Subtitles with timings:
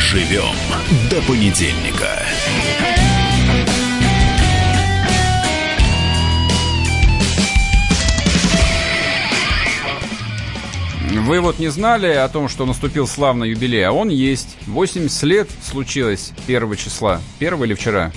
[0.00, 0.56] Доживем
[1.10, 2.24] до понедельника.
[11.12, 14.56] Вы вот не знали о том, что наступил славный юбилей, а он есть.
[14.68, 17.20] 80 лет случилось 1 числа.
[17.38, 18.10] Первого или вчера?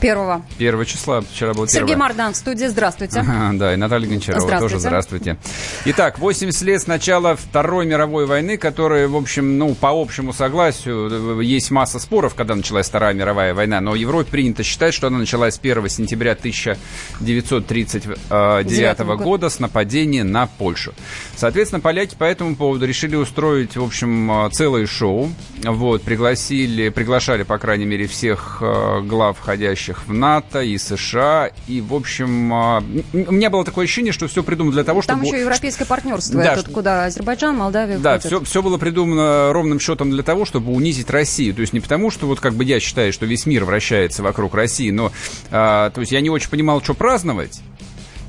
[0.00, 0.42] Первого.
[0.58, 2.08] Первого числа, вчера было Сергей первое.
[2.08, 3.22] Мардан в студии, здравствуйте.
[3.52, 4.74] Да, и Наталья Гончарова Здравствуйте.
[4.74, 5.36] тоже здравствуйте.
[5.84, 11.40] Итак, 80 лет с начала Второй мировой войны, которая, в общем, ну, по общему согласию,
[11.40, 15.18] есть масса споров, когда началась Вторая мировая война, но в Европе принято считать, что она
[15.18, 20.94] началась 1 сентября 1939 Девятого года с нападения на Польшу.
[21.36, 25.30] Соответственно, поляки по этому поводу решили устроить, в общем, целое шоу.
[25.62, 31.50] Вот, пригласили, приглашали, по крайней мере, всех э, глав входящих в НАТО и США.
[31.68, 32.82] И, в общем, э,
[33.26, 35.26] у меня было такое ощущение, что все придумано для того, Там чтобы...
[35.28, 38.26] еще европейское партнерство, Да, это что- куда Азербайджан, Молдавия Да, входят.
[38.26, 41.54] все, все было придумано ровным счетом для того, чтобы унизить Россию.
[41.54, 44.54] То есть не потому, что вот как бы я считаю, что весь мир вращается вокруг
[44.54, 45.12] России, но
[45.50, 47.60] а, то есть я не очень понимал, что праздновать.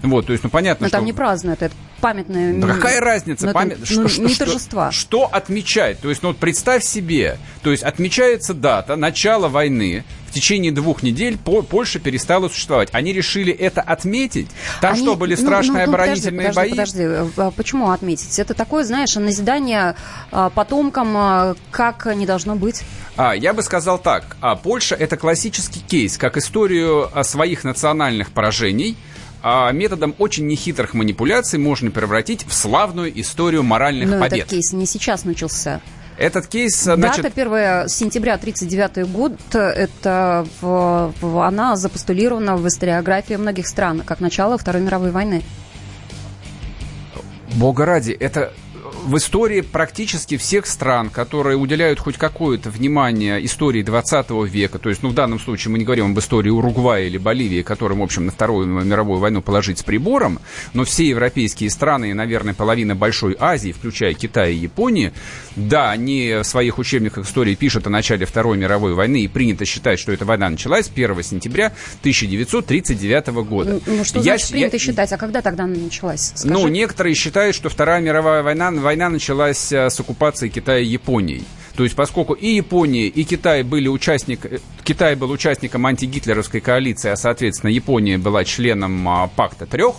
[0.04, 0.98] Вот, то есть, ну понятно, Но что...
[0.98, 2.56] там не празднуют, это памятное...
[2.60, 3.44] Да какая разница?
[3.46, 4.92] Ну, это, Память- ну, что, не что- торжества.
[4.92, 6.00] Что отмечать?
[6.00, 11.04] То есть, ну вот представь себе, то есть отмечается дата начала войны, в течение двух
[11.04, 12.88] недель По- Польша перестала существовать.
[12.94, 14.48] Они решили это отметить.
[14.80, 16.70] Там Они- что, были ну, страшные ну, ну, оборонительные подожди, бои?
[16.72, 17.32] Подожди, подожди.
[17.38, 18.40] А Почему отметить?
[18.40, 19.96] Это такое, знаешь, назидание
[20.32, 22.82] а, потомкам, а, как не должно быть.
[23.18, 24.38] А, я бы сказал так.
[24.40, 28.96] А, Польша это классический кейс, как историю своих национальных поражений
[29.44, 34.40] а, методом очень нехитрых манипуляций можно превратить в славную историю моральных Но побед.
[34.40, 35.82] этот кейс не сейчас начался.
[36.22, 42.68] Этот кейс, а, значит, Дата 1 сентября 1939 год, это в- в- она запостулирована в
[42.68, 45.42] историографии многих стран, как начало Второй мировой войны.
[47.56, 48.54] Бога ради, это
[49.06, 55.04] в истории практически всех стран, которые уделяют хоть какое-то внимание истории 20 века, то есть,
[55.04, 58.26] ну, в данном случае мы не говорим об истории Уругвая или Боливии, которым, в общем,
[58.26, 60.40] на Вторую мировую войну положить с прибором,
[60.74, 65.12] но все европейские страны и, наверное, половина Большой Азии, включая Китай и Японию,
[65.56, 70.00] да, они в своих учебниках истории пишут о начале Второй мировой войны, и принято считать,
[70.00, 73.80] что эта война началась 1 сентября 1939 года.
[73.86, 75.12] Ну, Ну, что Я- значит принято я- считать?
[75.12, 76.32] А когда тогда она началась?
[76.36, 76.54] Скажи.
[76.54, 81.46] ну, некоторые считают, что Вторая мировая война, война началась э, с оккупацией Китая Японией.
[81.78, 87.10] То есть, поскольку и Япония, и Китай были участник, э, Китай был участником антигитлеровской коалиции,
[87.10, 89.96] а, соответственно, Япония была членом а, пакта трех,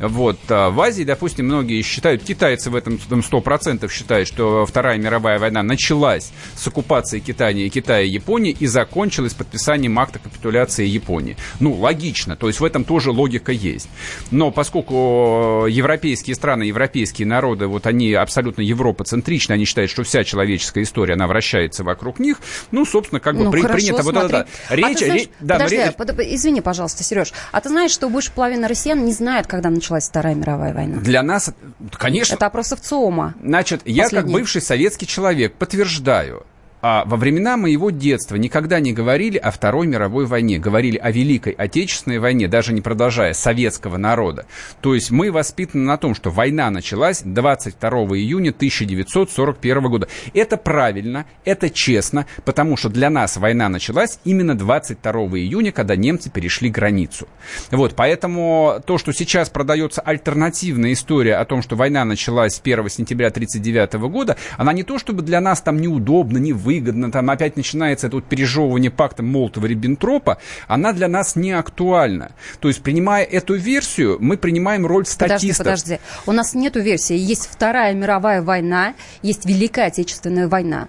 [0.00, 4.98] вот, а, в Азии, допустим, многие считают, китайцы в этом там, 100% считают, что Вторая
[4.98, 10.86] мировая война началась с оккупации Китая, и Китая и Японии и закончилась подписанием акта капитуляции
[10.86, 11.36] Японии.
[11.60, 13.88] Ну, логично, то есть в этом тоже логика есть.
[14.30, 20.82] Но поскольку европейские страны, европейские народы, вот они абсолютно европоцентричны, они считают, что вся человеческая
[20.82, 22.38] история, она вращается вокруг них,
[22.70, 24.46] ну, собственно, как бы Ну, при- хорошо, принято вот это, да.
[24.66, 24.84] смотри.
[24.84, 27.32] А Речь, ты знаешь- речь- да, подожди, речь- под- извини, пожалуйста, Сереж.
[27.52, 31.00] А ты знаешь, что больше половины россиян не знает, когда началась Вторая мировая война?
[31.00, 31.52] для нас,
[31.92, 33.34] конечно, Это опросов ЦИОМа.
[33.42, 34.32] Значит, я Последний.
[34.32, 36.46] как бывший советский человек подтверждаю,
[36.82, 41.52] а во времена моего детства никогда не говорили о Второй мировой войне, говорили о Великой
[41.52, 44.46] Отечественной войне, даже не продолжая советского народа.
[44.80, 50.08] То есть мы воспитаны на том, что война началась 22 июня 1941 года.
[50.34, 56.30] Это правильно, это честно, потому что для нас война началась именно 22 июня, когда немцы
[56.30, 57.28] перешли границу.
[57.70, 63.28] Вот, поэтому то, что сейчас продается альтернативная история о том, что война началась 1 сентября
[63.28, 66.38] 1939 года, она не то чтобы для нас там неудобно,
[66.72, 70.38] невыгодно, там опять начинается это вот пережевывание пакта Молотова-Риббентропа,
[70.68, 72.32] она для нас не актуальна.
[72.60, 75.66] То есть, принимая эту версию, мы принимаем роль Подожди, статистов.
[75.66, 75.98] подожди.
[76.26, 77.16] У нас нету версии.
[77.16, 80.88] Есть Вторая мировая война, есть Великая Отечественная война.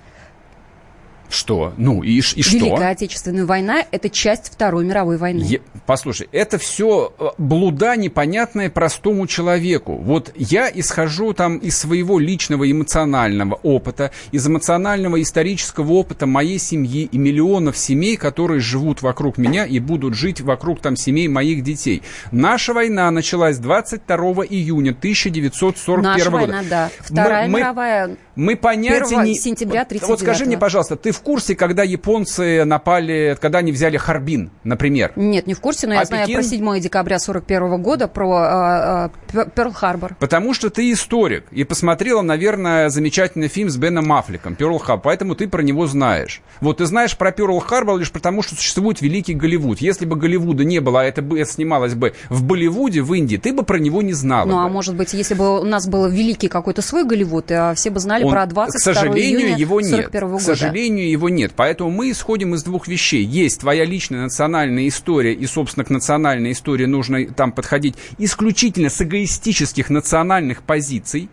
[1.29, 1.73] Что?
[1.77, 2.57] Ну и, и что?
[2.57, 5.43] Великая Отечественная война– это часть Второй мировой войны.
[5.43, 9.95] Е- Послушай, это все блуда непонятное простому человеку.
[9.97, 17.09] Вот я исхожу там из своего личного эмоционального опыта, из эмоционального исторического опыта моей семьи
[17.11, 22.03] и миллионов семей, которые живут вокруг меня и будут жить вокруг там семей моих детей.
[22.31, 24.15] Наша война началась 22
[24.49, 26.37] июня 1941 Наша года.
[26.43, 26.89] война, да.
[26.99, 29.35] Вторая Мы- мы- мировая мы понятия 1 не...
[29.35, 30.59] сентября Вот- Вот скажи мне, 39-го.
[30.59, 35.13] пожалуйста, ты в курсе, когда японцы напали, когда они взяли Харбин, например?
[35.15, 36.25] Нет, не в курсе, но а я Пекин...
[36.25, 40.15] знаю про 7 декабря 41 года, про э, Перл-Харбор.
[40.19, 45.47] Потому что ты историк и посмотрела, наверное, замечательный фильм с Беном Аффлеком «Перл-Харбор», поэтому ты
[45.47, 46.41] про него знаешь.
[46.59, 49.79] Вот ты знаешь про Перл-Харбор лишь потому, что существует великий Голливуд.
[49.79, 53.37] Если бы Голливуда не было, а это, бы, это снималось бы в Болливуде, в Индии,
[53.37, 54.47] ты бы про него не знала.
[54.47, 54.63] Ну, бы.
[54.63, 57.99] а может быть, если бы у нас был великий какой-то свой Голливуд, а все бы
[57.99, 60.11] знали Он, про 22 к сожалению, июня его нет.
[60.11, 60.37] года.
[60.37, 61.53] К сожалению, его нет.
[61.55, 63.23] Поэтому мы исходим из двух вещей.
[63.23, 69.01] Есть твоя личная национальная история, и, собственно, к национальной истории нужно там подходить исключительно с
[69.01, 71.29] эгоистических национальных позиций.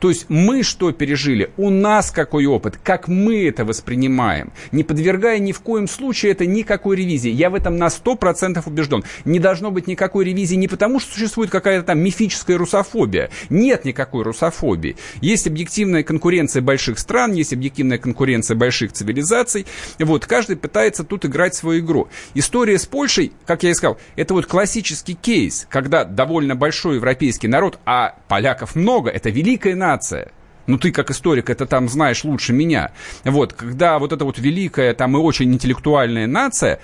[0.00, 5.38] То есть мы что пережили, у нас какой опыт, как мы это воспринимаем, не подвергая
[5.38, 7.30] ни в коем случае это никакой ревизии.
[7.30, 9.04] Я в этом на 100% убежден.
[9.24, 13.30] Не должно быть никакой ревизии не потому, что существует какая-то там мифическая русофобия.
[13.50, 14.96] Нет никакой русофобии.
[15.20, 19.66] Есть объективная конкуренция больших стран, есть объективная конкуренция больших цивилизаций.
[19.98, 22.08] Вот, каждый пытается тут играть свою игру.
[22.34, 27.48] История с Польшей, как я и сказал, это вот классический кейс, когда довольно большой европейский
[27.48, 30.32] народ, а поляков много, это великая нация, нация.
[30.66, 32.90] Ну, ты как историк это там знаешь лучше меня.
[33.24, 36.78] Вот, когда вот эта вот великая там и очень интеллектуальная нация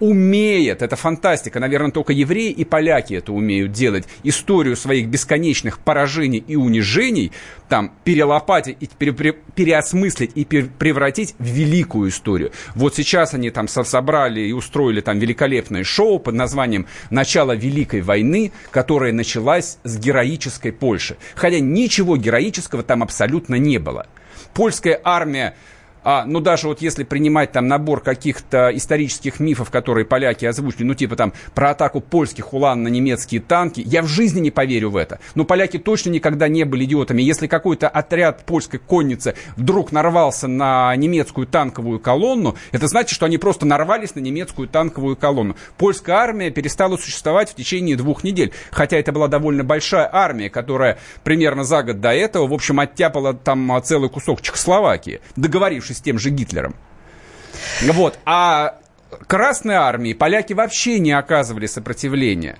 [0.00, 6.44] умеет, это фантастика, наверное, только евреи и поляки это умеют делать, историю своих бесконечных поражений
[6.46, 7.32] и унижений,
[7.68, 12.52] там, перелопатить и пере, пере, переосмыслить и пере, превратить в великую историю.
[12.74, 18.52] Вот сейчас они там собрали и устроили там великолепное шоу под названием «Начало Великой войны»,
[18.70, 21.16] которая началась с героической Польши.
[21.34, 24.06] Хотя ничего героического там абсолютно не было.
[24.52, 25.56] Польская армия
[26.04, 30.94] а, ну, даже вот если принимать там набор каких-то исторических мифов, которые поляки озвучили, ну,
[30.94, 34.96] типа там про атаку польских улан на немецкие танки, я в жизни не поверю в
[34.96, 35.18] это.
[35.34, 37.22] Но поляки точно никогда не были идиотами.
[37.22, 43.38] Если какой-то отряд польской конницы вдруг нарвался на немецкую танковую колонну, это значит, что они
[43.38, 45.56] просто нарвались на немецкую танковую колонну.
[45.78, 48.52] Польская армия перестала существовать в течение двух недель.
[48.70, 53.32] Хотя это была довольно большая армия, которая примерно за год до этого, в общем, оттяпала
[53.32, 56.74] там целый кусок Чехословакии, договорившись с тем же Гитлером.
[57.82, 58.18] Вот.
[58.24, 58.78] А
[59.26, 62.58] Красной армии поляки вообще не оказывали сопротивления.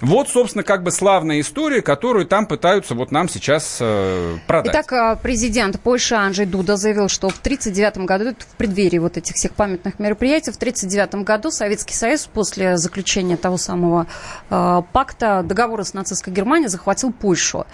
[0.00, 4.72] Вот, собственно, как бы славная история, которую там пытаются вот нам сейчас э, продать.
[4.72, 9.34] Итак, а, президент Польши Анджей Дуда заявил, что в 1939 году, в преддверии вот этих
[9.34, 14.06] всех памятных мероприятий, в 1939 году Советский Союз после заключения того самого
[14.50, 17.66] э, пакта, договора с нацистской Германией захватил Польшу.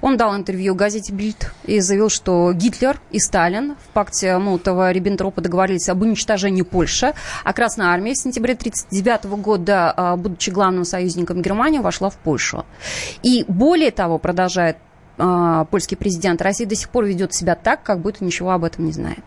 [0.00, 5.88] Он дал интервью газете «Бильд» и заявил, что Гитлер и Сталин в пакте Молотова-Риббентропа договорились
[5.88, 11.69] об уничтожении Польши, а Красная Армия в сентябре 1939 года, э, будучи главным союзником Германии,
[11.70, 12.64] Германия вошла в Польшу.
[13.22, 14.76] И более того, продолжает
[15.18, 18.86] э, польский президент, Россия до сих пор ведет себя так, как будто ничего об этом
[18.86, 19.24] не знает.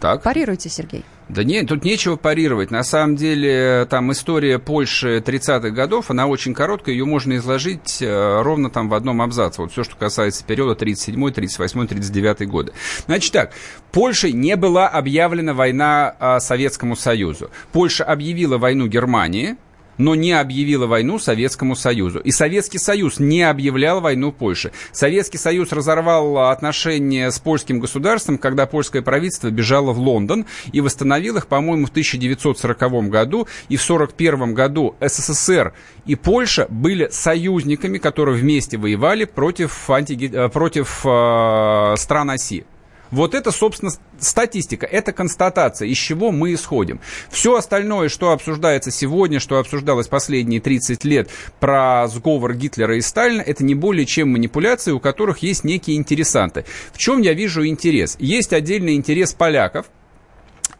[0.00, 0.22] Так.
[0.22, 1.04] Парируйте, Сергей.
[1.28, 2.70] Да нет, тут нечего парировать.
[2.70, 8.42] На самом деле, там история Польши 30-х годов, она очень короткая, ее можно изложить э,
[8.42, 9.60] ровно там в одном абзаце.
[9.60, 12.72] Вот все, что касается периода 37 38 39 годы.
[13.06, 13.52] Значит так,
[13.92, 17.50] Польшей не была объявлена война э, Советскому Союзу.
[17.72, 19.56] Польша объявила войну Германии,
[20.00, 22.20] но не объявила войну Советскому Союзу.
[22.20, 24.72] И Советский Союз не объявлял войну Польше.
[24.92, 31.36] Советский Союз разорвал отношения с польским государством, когда польское правительство бежало в Лондон и восстановил
[31.36, 33.46] их, по-моему, в 1940 году.
[33.68, 35.74] И в 1941 году СССР
[36.06, 40.30] и Польша были союзниками, которые вместе воевали против, анти...
[40.32, 42.64] Э, против э, стран оси.
[43.10, 47.00] Вот это, собственно, статистика, это констатация, из чего мы исходим.
[47.28, 53.42] Все остальное, что обсуждается сегодня, что обсуждалось последние 30 лет про сговор Гитлера и Сталина,
[53.42, 56.64] это не более чем манипуляции, у которых есть некие интересанты.
[56.92, 58.16] В чем я вижу интерес?
[58.18, 59.86] Есть отдельный интерес поляков,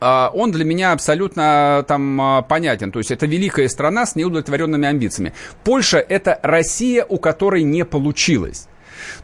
[0.01, 2.91] а, он для меня абсолютно там а, понятен.
[2.91, 5.35] То есть это великая страна с неудовлетворенными амбициями.
[5.63, 8.67] Польша– это Россия, у которой не получилось.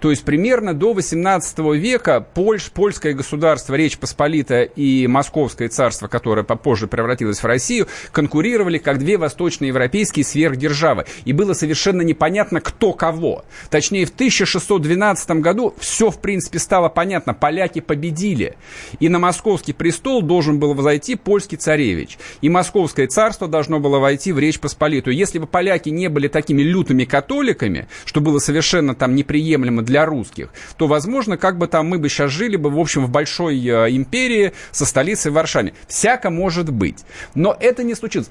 [0.01, 6.43] То есть примерно до 18 века Польш, польское государство, Речь Посполитая и Московское царство, которое
[6.43, 11.07] попозже превратилось в Россию, конкурировали как две восточноевропейские сверхдержавы.
[11.25, 13.45] И было совершенно непонятно, кто кого.
[13.71, 17.35] Точнее, в 1612 году все, в принципе, стало понятно.
[17.35, 18.57] Поляки победили.
[19.01, 22.19] И на московский престол должен был взойти польский царевич.
[22.41, 25.17] И Московское царство должно было войти в Речь Посполитую.
[25.17, 30.51] Если бы поляки не были такими лютыми католиками, что было совершенно там неприемлемо для русских,
[30.77, 33.91] то, возможно, как бы там мы бы сейчас жили бы, в общем, в большой э,
[33.91, 35.73] империи со столицей в Варшаве.
[35.89, 37.05] Всяко может быть.
[37.35, 38.29] Но это не случилось.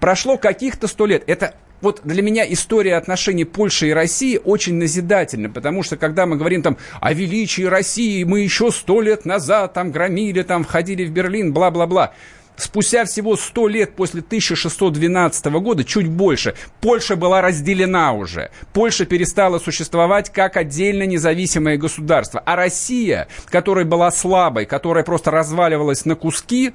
[0.00, 1.22] Прошло каких-то сто лет.
[1.26, 6.36] Это вот для меня история отношений Польши и России очень назидательна, потому что когда мы
[6.36, 11.10] говорим там о величии России, мы еще сто лет назад там громили, там входили в
[11.10, 12.14] Берлин, бла-бла-бла.
[12.56, 18.50] Спустя всего 100 лет после 1612 года, чуть больше, Польша была разделена уже.
[18.72, 22.42] Польша перестала существовать как отдельно независимое государство.
[22.44, 26.72] А Россия, которая была слабой, которая просто разваливалась на куски,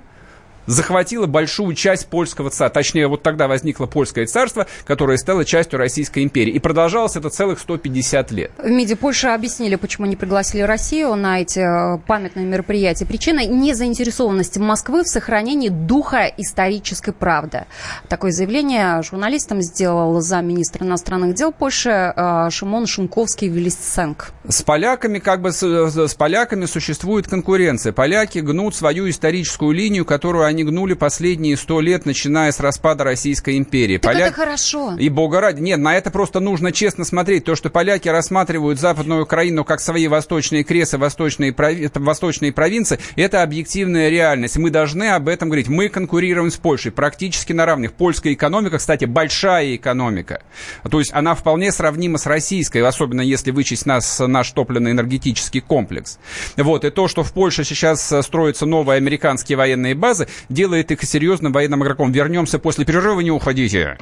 [0.68, 2.70] захватила большую часть польского царства.
[2.70, 6.54] Точнее, вот тогда возникло польское царство, которое стало частью Российской империи.
[6.54, 8.52] И продолжалось это целых 150 лет.
[8.58, 13.06] В МИДе Польши объяснили, почему не пригласили Россию на эти э, памятные мероприятия.
[13.06, 17.66] Причина незаинтересованности Москвы в сохранении духа исторической правды.
[18.10, 24.32] Такое заявление журналистам сделал замминистра иностранных дел Польши э, Шимон Шумковский Велисценк.
[24.48, 27.94] С поляками, как бы, с, с поляками существует конкуренция.
[27.94, 33.04] Поляки гнут свою историческую линию, которую они они гнули последние сто лет, начиная с распада
[33.04, 34.00] Российской империи.
[34.00, 34.30] Так Поляк...
[34.30, 34.96] это хорошо.
[34.98, 35.62] И бога ради.
[35.62, 37.44] Нет, на это просто нужно честно смотреть.
[37.44, 41.92] То, что поляки рассматривают Западную Украину как свои восточные кресы, восточные, прови...
[41.94, 44.58] восточные провинции, это объективная реальность.
[44.58, 45.68] Мы должны об этом говорить.
[45.68, 47.94] Мы конкурируем с Польшей практически на равных.
[47.94, 50.42] Польская экономика, кстати, большая экономика.
[50.90, 56.18] То есть она вполне сравнима с российской, особенно если вычесть нас, наш топливно-энергетический комплекс.
[56.56, 56.84] Вот.
[56.84, 61.84] И то, что в Польше сейчас строятся новые американские военные базы, делает их серьезным военным
[61.84, 62.12] игроком.
[62.12, 63.98] Вернемся после перерыва, не уходите.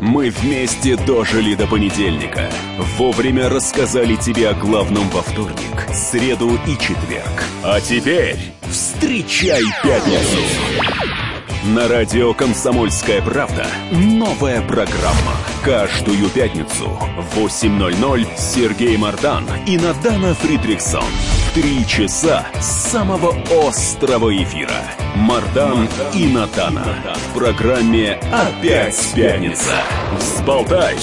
[0.00, 2.50] Мы вместе дожили до понедельника.
[2.96, 7.44] Вовремя рассказали тебе о главном во вторник, среду и четверг.
[7.64, 8.38] А теперь
[8.70, 10.38] встречай пятницу.
[11.74, 15.34] На радио «Комсомольская правда» новая программа.
[15.64, 21.02] Каждую пятницу в 8.00 Сергей Мардан и Надана Фридриксон.
[21.60, 23.34] Три часа самого
[23.66, 24.80] острого эфира.
[25.16, 26.86] Мардан и Натана.
[27.16, 29.82] В программе «Опять пятница».
[30.16, 30.94] Взболтай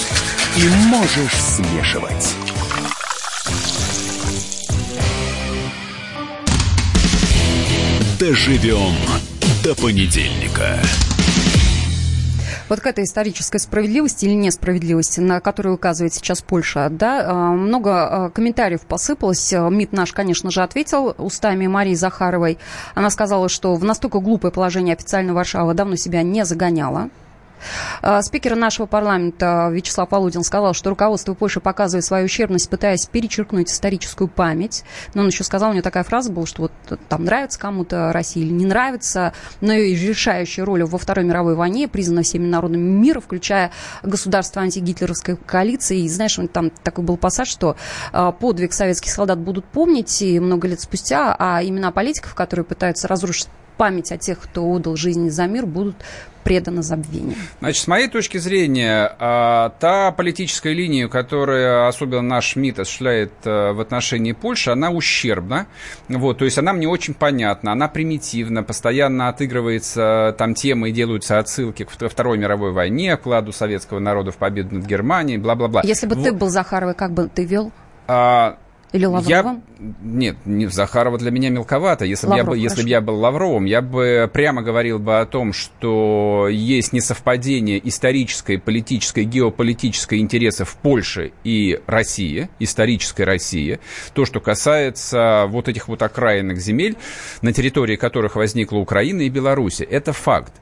[0.56, 2.34] и можешь смешивать.
[8.18, 8.96] Доживем
[9.62, 10.80] до понедельника.
[12.68, 17.90] Вот к этой исторической справедливости или несправедливости, на которую указывает сейчас Польша, да, а, много
[18.26, 19.52] а, комментариев посыпалось.
[19.52, 22.58] МИД наш, конечно же, ответил устами Марии Захаровой.
[22.94, 27.08] Она сказала, что в настолько глупое положение официально Варшава давно себя не загоняла.
[28.02, 33.70] А, спикер нашего парламента Вячеслав Полудин сказал, что руководство Польши показывает свою ущербность, пытаясь перечеркнуть
[33.70, 34.84] историческую память.
[35.14, 36.72] Но он еще сказал, у него такая фраза была, что вот
[37.08, 41.88] там нравится кому-то Россия или не нравится, но ее решающая роль во Второй мировой войне
[41.88, 43.70] признана всеми народами мира, включая
[44.02, 46.00] государство антигитлеровской коалиции.
[46.00, 47.76] И знаешь, там такой был пассаж, что
[48.12, 53.08] а, подвиг советских солдат будут помнить и много лет спустя, а имена политиков, которые пытаются
[53.08, 55.96] разрушить память о тех, кто отдал жизни за мир, будут
[56.46, 57.34] преданы забвению.
[57.58, 63.72] Значит, с моей точки зрения, а, та политическая линия, которую особенно наш МИД осуществляет а,
[63.72, 65.66] в отношении Польши, она ущербна.
[66.08, 71.40] Вот, то есть она мне очень понятна, она примитивна, постоянно отыгрывается там темы и делаются
[71.40, 75.82] отсылки к Второй мировой войне, вкладу советского народа в победу над Германией, бла-бла-бла.
[75.82, 76.24] Если бы вот.
[76.24, 77.72] ты был Захаровой, как бы ты вел?
[78.06, 78.56] А,
[78.92, 79.62] или Лавровым?
[79.78, 79.86] Я...
[80.02, 82.04] Нет, не, Захарова для меня мелковато.
[82.04, 85.26] Если, Лавров, бы я, если бы я был Лавровым, я бы прямо говорил бы о
[85.26, 93.80] том, что есть несовпадение исторической, политической, геополитической интересов Польши и России, исторической России.
[94.14, 96.96] То, что касается вот этих вот окраинных земель,
[97.42, 99.80] на территории которых возникла Украина и Беларусь.
[99.80, 100.52] Это факт.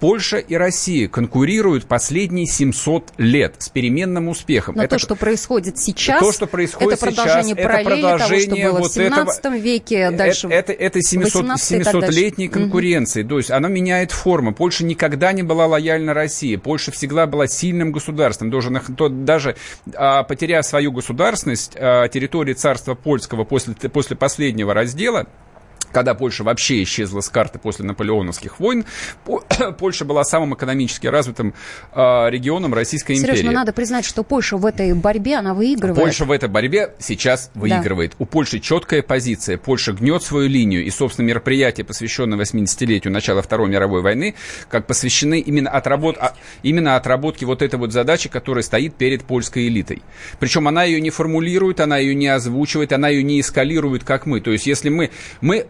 [0.00, 4.74] Польша и Россия конкурируют последние 700 лет с переменным успехом.
[4.74, 8.46] Но это, то, что происходит сейчас, то, что происходит это продолжение сейчас, параллели это продолжение
[8.46, 13.22] того, что было вот в 17 этого, веке, дальше это, это, это 700, 700-летней конкуренции.
[13.22, 13.28] Угу.
[13.28, 14.54] То есть она меняет форму.
[14.54, 16.56] Польша никогда не была лояльна России.
[16.56, 18.50] Польша всегда была сильным государством.
[18.50, 19.56] Даже, даже
[19.94, 25.26] а, потеряв свою государственность, а, территории царства польского после, после последнего раздела,
[25.92, 28.84] когда Польша вообще исчезла с карты после наполеоновских войн,
[29.78, 31.54] Польша была самым экономически развитым
[31.92, 33.42] э, регионом Российской Сереж, империи.
[33.42, 35.98] Сереж, надо признать, что Польша в этой борьбе, она выигрывает.
[35.98, 38.12] Польша в этой борьбе сейчас выигрывает.
[38.12, 38.16] Да.
[38.20, 39.58] У Польши четкая позиция.
[39.58, 40.84] Польша гнет свою линию.
[40.84, 44.34] И, собственно, мероприятия, посвященные 80-летию начала Второй мировой войны,
[44.68, 46.16] как посвящены именно, отработ...
[46.18, 50.02] А, именно отработке вот этой вот задачи, которая стоит перед польской элитой.
[50.38, 54.40] Причем она ее не формулирует, она ее не озвучивает, она ее не эскалирует, как мы.
[54.40, 55.10] То есть, если мы...
[55.40, 55.66] мы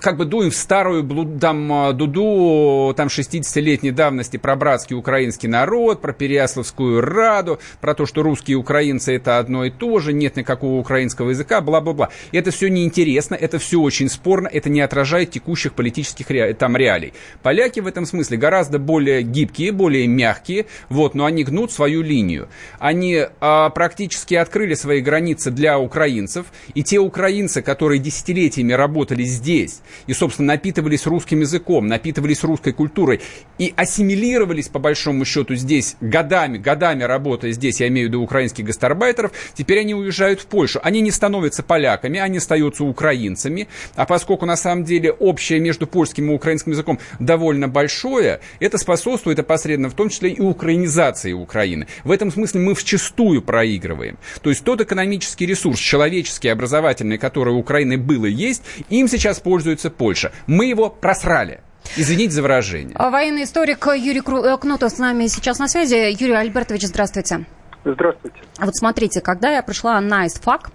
[0.00, 1.02] как бы дуем в старую
[1.38, 8.22] там, дуду там 60-летней давности про братский украинский народ, про Переяславскую Раду, про то, что
[8.22, 12.10] русские и украинцы это одно и то же, нет никакого украинского языка, бла-бла-бла.
[12.30, 16.54] Это все неинтересно, это все очень спорно, это не отражает текущих политических ре...
[16.54, 17.12] там реалий.
[17.42, 22.48] Поляки в этом смысле гораздо более гибкие, более мягкие, вот, но они гнут свою линию.
[22.78, 29.71] Они а, практически открыли свои границы для украинцев, и те украинцы, которые десятилетиями работали здесь
[30.06, 33.20] и, собственно, напитывались русским языком, напитывались русской культурой
[33.58, 38.64] и ассимилировались, по большому счету, здесь годами, годами работая здесь, я имею в виду украинских
[38.64, 40.80] гастарбайтеров, теперь они уезжают в Польшу.
[40.82, 46.30] Они не становятся поляками, они остаются украинцами, а поскольку на самом деле общее между польским
[46.30, 51.86] и украинским языком довольно большое, это способствует опосредованно в том числе и украинизации Украины.
[52.04, 54.18] В этом смысле мы вчастую проигрываем.
[54.42, 59.40] То есть тот экономический ресурс, человеческий, образовательный, который у Украины был и есть, им сейчас
[59.62, 60.32] пользуется Польша.
[60.48, 61.60] Мы его просрали.
[61.96, 62.96] Извините за выражение.
[62.96, 65.94] А военный историк Юрий э, Кнутов с нами сейчас на связи.
[66.20, 67.44] Юрий Альбертович, здравствуйте.
[67.84, 68.40] Здравствуйте.
[68.58, 70.70] Вот смотрите, когда я пришла на ИСТФАК,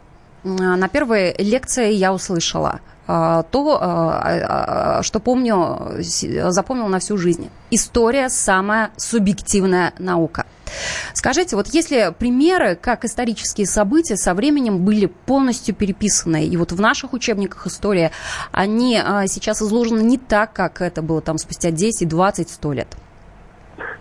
[0.48, 5.98] на первой лекции я услышала э, то, э, что помню,
[6.50, 7.50] запомнил на всю жизнь.
[7.72, 10.46] История– самая субъективная наука–
[11.14, 16.80] Скажите, вот если примеры, как исторические события со временем были полностью переписаны, и вот в
[16.80, 18.12] наших учебниках истории
[18.52, 18.96] они
[19.28, 22.98] сейчас изложены не так, как это было там спустя 10, 20, 100 лет?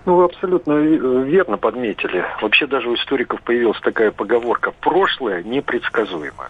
[0.07, 2.25] Ну, вы абсолютно верно подметили.
[2.41, 6.49] Вообще даже у историков появилась такая поговорка «прошлое непредсказуемо».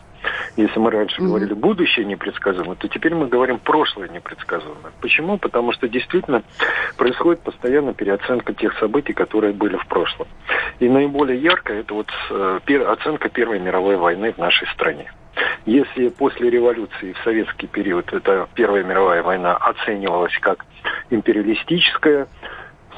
[0.56, 1.26] Если мы раньше mm-hmm.
[1.26, 4.90] говорили будущее непредсказуемо, то теперь мы говорим прошлое непредсказуемо.
[5.00, 5.38] Почему?
[5.38, 6.42] Потому что действительно
[6.98, 10.28] происходит постоянно переоценка тех событий, которые были в прошлом.
[10.78, 15.12] И наиболее ярко это вот э, оценка Первой мировой войны в нашей стране.
[15.64, 20.64] Если после революции в советский период эта Первая мировая война оценивалась как
[21.10, 22.26] империалистическая,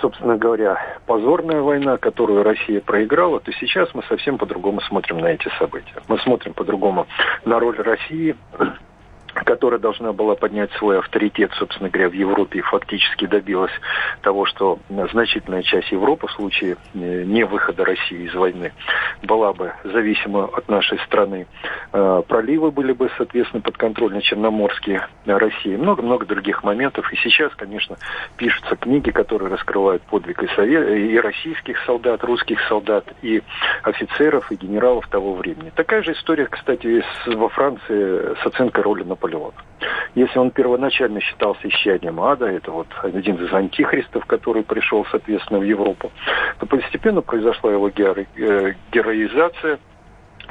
[0.00, 5.48] собственно говоря, позорная война, которую Россия проиграла, то сейчас мы совсем по-другому смотрим на эти
[5.58, 5.94] события.
[6.08, 7.06] Мы смотрим по-другому
[7.44, 8.36] на роль России
[9.44, 13.72] которая должна была поднять свой авторитет, собственно говоря, в Европе и фактически добилась
[14.22, 14.78] того, что
[15.12, 18.72] значительная часть Европы в случае э, не выхода России из войны
[19.22, 21.46] была бы зависима от нашей страны.
[21.92, 25.76] Э, проливы были бы, соответственно, подконтрольны Черноморские России.
[25.76, 27.10] Много-много других моментов.
[27.12, 27.96] И сейчас, конечно,
[28.36, 33.42] пишутся книги, которые раскрывают подвиг и, совет, и российских солдат, русских солдат, и
[33.82, 35.70] офицеров, и генералов того времени.
[35.74, 39.54] Такая же история, кстати, во Франции с оценкой роли Наполеона Наполеона.
[40.14, 45.64] Если он первоначально считался исчадием ада, это вот один из антихристов, который пришел, соответственно, в
[45.64, 46.10] Европу,
[46.58, 49.78] то постепенно произошла его геро- э, героизация,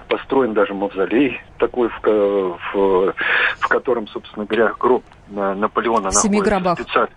[0.08, 3.14] построен даже мавзолей такой, в, в,
[3.60, 6.80] в котором, собственно говоря, гроб Наполеона Семи находится гробах.
[6.80, 7.10] специально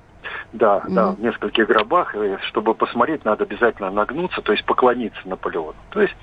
[0.52, 0.94] да, mm-hmm.
[0.94, 2.14] да, в нескольких гробах.
[2.14, 5.74] И чтобы посмотреть, надо обязательно нагнуться, то есть поклониться Наполеону.
[5.90, 6.14] То есть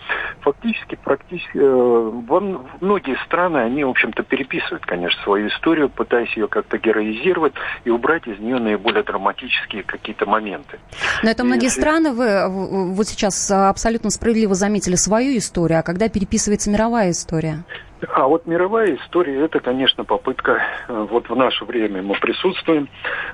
[0.41, 6.77] фактически, практически, э, многие страны, они, в общем-то, переписывают, конечно, свою историю, пытаясь ее как-то
[6.77, 7.53] героизировать
[7.85, 10.79] и убрать из нее наиболее драматические какие-то моменты.
[11.23, 11.81] Но это многие если...
[11.81, 17.63] страны, вы вот сейчас абсолютно справедливо заметили свою историю, а когда переписывается мировая история?
[18.09, 22.89] А вот мировая история, это, конечно, попытка, э, вот в наше время мы присутствуем,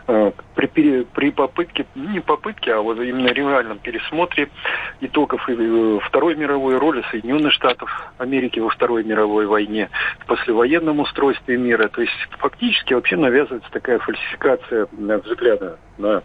[0.08, 4.50] э, при, при попытке, не попытке, а вот именно реальном пересмотре
[5.02, 11.58] итогов э, Второй мировой роли Соединенных Штатов Америки во Второй мировой войне, в послевоенном устройстве
[11.58, 11.90] мира.
[11.90, 16.24] То есть фактически вообще навязывается такая фальсификация взгляда на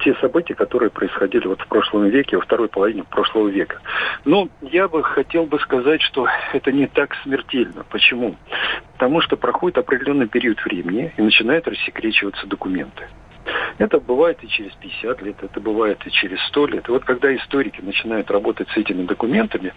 [0.00, 3.80] те события, которые происходили вот в прошлом веке, во второй половине прошлого века.
[4.24, 7.84] Но я бы хотел бы сказать, что это не так смертельно.
[7.90, 8.36] Почему?
[8.94, 13.08] Потому что проходит определенный период времени и начинают рассекречиваться документы.
[13.78, 16.88] Это бывает и через 50 лет, это бывает и через 100 лет.
[16.88, 19.74] И вот когда историки начинают работать с этими документами,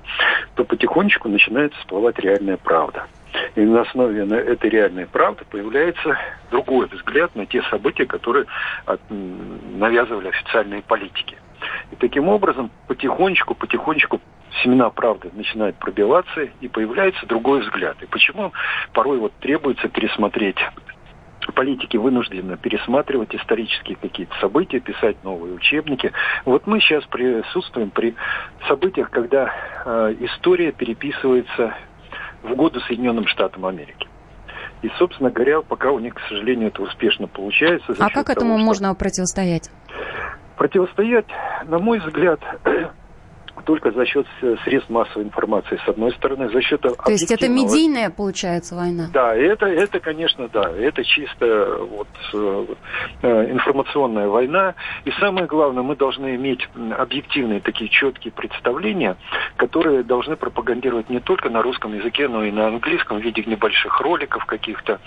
[0.56, 3.08] то потихонечку начинает всплывать реальная правда.
[3.56, 6.18] И на основе этой реальной правды появляется
[6.52, 8.46] другой взгляд на те события, которые
[9.10, 11.38] навязывали официальные политики.
[11.92, 14.22] И таким образом потихонечку, потихонечку
[14.64, 17.98] семена правды начинают пробиваться, и появляется другой взгляд.
[18.02, 18.54] И почему
[18.94, 20.58] порой вот требуется пересмотреть
[21.54, 26.12] политики вынуждены пересматривать исторические какие-то события, писать новые учебники.
[26.46, 28.16] Вот мы сейчас присутствуем при
[28.68, 29.54] событиях, когда
[29.86, 31.76] э, история переписывается
[32.48, 34.08] в годы Соединенным Штатам Америки.
[34.82, 37.96] И, собственно говоря, пока у них, к сожалению, это успешно получается.
[38.00, 38.66] А как этому что...
[38.66, 39.72] можно противостоять?
[40.56, 41.28] Противостоять,
[41.66, 42.40] на мой взгляд,
[43.68, 44.26] только за счет
[44.64, 49.10] средств массовой информации, с одной стороны, за счет То есть это медийная, получается, война?
[49.12, 54.74] Да, это, это конечно, да, это чисто вот, э, информационная война.
[55.04, 56.62] И самое главное, мы должны иметь
[56.98, 59.18] объективные такие четкие представления,
[59.58, 64.00] которые должны пропагандировать не только на русском языке, но и на английском в виде небольших
[64.00, 65.02] роликов, каких-то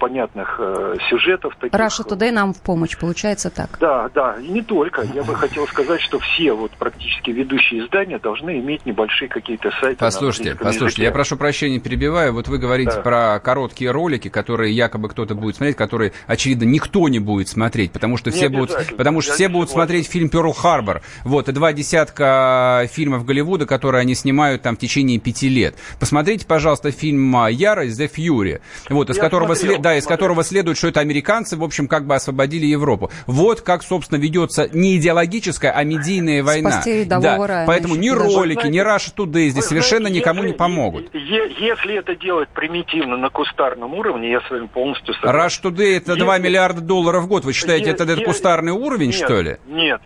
[0.00, 1.54] понятных э, сюжетов.
[1.60, 1.78] Таких.
[1.78, 3.78] Russia Today нам в помощь, получается так?
[3.78, 5.02] Да, да, и не только.
[5.14, 9.96] Я бы хотел сказать, что все вот практически ведущие издания должны иметь небольшие какие-то сайты.
[9.98, 11.02] Послушайте, послушайте, языке.
[11.04, 12.32] я прошу прощения, перебиваю.
[12.32, 13.00] Вот вы говорите да.
[13.02, 18.16] про короткие ролики, которые якобы кто-то будет смотреть, которые, очевидно, никто не будет смотреть, потому
[18.16, 21.02] что все будут, потому что все будут смотреть фильм Перл Харбор.
[21.24, 25.76] Вот, и два десятка фильмов Голливуда, которые они снимают там в течение пяти лет.
[25.98, 30.76] Посмотрите, пожалуйста, фильм Ярость The Fury, вот, из которого, смотрел, след, да, из которого следует,
[30.76, 33.10] что это американцы, в общем, как бы освободили Европу.
[33.26, 36.72] Вот как, собственно, ведется не идеологическая, а медийная война.
[36.72, 41.14] Спасти да, рая, поэтому ни ролики, ни Russia Today здесь совершенно никому не помогут.
[41.14, 45.38] Если это делать примитивно на кустарном уровне, я с вами полностью согласен.
[45.38, 47.44] Rush Today это если, 2 миллиарда долларов в год.
[47.44, 49.56] Вы считаете, это, кустарный уровень, что ли?
[49.66, 50.00] Нет,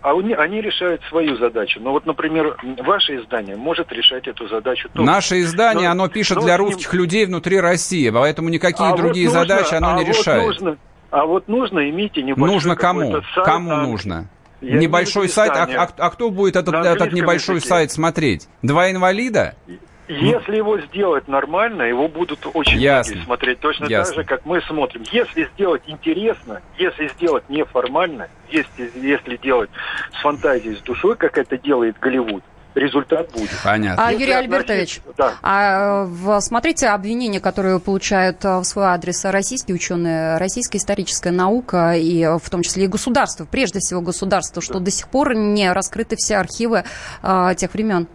[0.00, 1.80] а они, они решают свою задачу.
[1.80, 5.04] Но вот, например, ваше издание может решать эту задачу тоже.
[5.04, 7.02] Наше издание, но, оно пишет но для русских ним...
[7.02, 10.46] людей внутри России, поэтому никакие а другие вот нужно, задачи оно а не вот решает.
[10.46, 10.78] Нужно,
[11.10, 13.12] а вот нужно иметь и небольшой Нужно кому?
[13.12, 14.30] Сайт, кому а, нужно?
[14.60, 17.68] Я небольшой сайт, а, а, а кто будет этот, этот небольшой языке.
[17.68, 18.48] сайт смотреть?
[18.62, 19.54] Два инвалида?
[20.08, 23.12] Если его сделать нормально, его будут очень Ясно.
[23.12, 23.60] многие смотреть.
[23.60, 24.14] Точно Ясно.
[24.14, 25.02] так же, как мы смотрим.
[25.12, 29.68] Если сделать интересно, если сделать неформально, если, если делать
[30.18, 32.42] с фантазией, с душой, как это делает Голливуд,
[32.74, 33.50] результат будет.
[33.62, 34.06] Понятно.
[34.06, 35.34] А, Юрий Альбертович, да.
[35.42, 36.06] а,
[36.40, 42.38] смотрите обвинения, которые получают э, в свой адрес российские ученые, российская историческая наука, и э,
[42.38, 44.86] в том числе и государство, прежде всего государство, что да.
[44.86, 46.84] до сих пор не раскрыты все архивы
[47.22, 48.08] а, тех времен.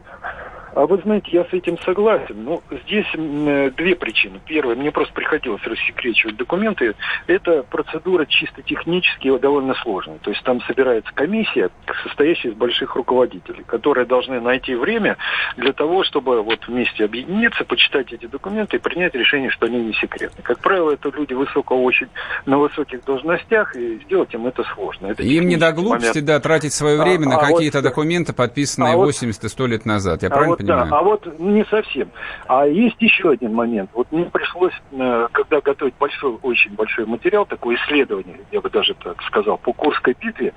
[0.75, 2.43] А вы знаете, я с этим согласен.
[2.43, 4.39] Но ну, здесь э, две причины.
[4.45, 6.95] Первая, мне просто приходилось рассекречивать документы.
[7.27, 10.17] Это процедура чисто технически довольно сложная.
[10.19, 11.69] То есть там собирается комиссия,
[12.03, 15.17] состоящая из больших руководителей, которые должны найти время
[15.57, 19.93] для того, чтобы вот вместе объединиться, почитать эти документы и принять решение, что они не
[19.93, 20.41] секретны.
[20.41, 22.07] Как правило, это люди высокого очень
[22.45, 25.07] на высоких должностях, и сделать им это сложно.
[25.07, 26.25] Это им не до глупости, момент.
[26.25, 29.67] да, тратить свое время а, на а какие-то вот, документы, подписанные а 80 и 100
[29.67, 30.23] лет назад.
[30.23, 30.89] Я а правильно вот понимаю?
[30.89, 32.09] Да, а вот не совсем.
[32.47, 33.89] А есть еще один момент.
[33.93, 38.93] Вот мне пришлось, э, когда готовить большой, очень большой материал, такое исследование, я бы даже
[38.95, 40.53] так сказал, по Курской битве,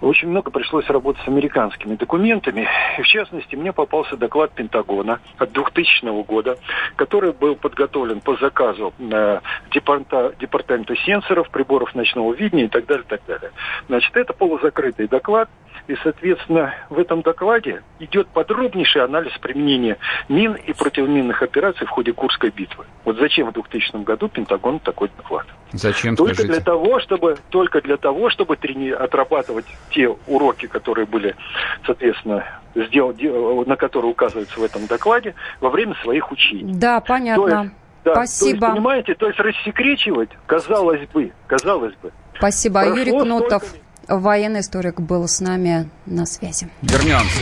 [0.00, 2.66] очень много пришлось работать с американскими документами.
[2.98, 6.56] И в частности, мне попался доклад Пентагона от 2000 года,
[6.96, 9.40] который был подготовлен по заказу э,
[9.72, 13.50] департа, департамента сенсоров, приборов ночного видения и так далее, так далее.
[13.88, 15.48] Значит, это полузакрытый доклад,
[15.90, 19.98] и, соответственно, в этом докладе идет подробнейший анализ применения
[20.28, 22.84] мин и противоминных операций в ходе Курской битвы.
[23.04, 25.46] Вот зачем в 2000 году Пентагон такой доклад?
[25.72, 26.54] Зачем, только скажите?
[26.54, 28.90] для того, чтобы Только для того, чтобы трени...
[28.90, 31.34] отрабатывать те уроки, которые были,
[31.84, 32.44] соответственно,
[32.76, 33.12] сдел...
[33.66, 36.72] на которые указываются в этом докладе, во время своих учений.
[36.72, 37.44] Да, понятно.
[37.44, 37.74] То есть,
[38.04, 38.60] да, Спасибо.
[38.60, 42.12] То есть, понимаете, то есть рассекречивать, казалось бы, казалось бы.
[42.36, 42.86] Спасибо.
[42.86, 43.64] Юрий Кнутов.
[43.64, 46.68] Столько военный историк был с нами на связи.
[46.82, 47.40] Вернемся.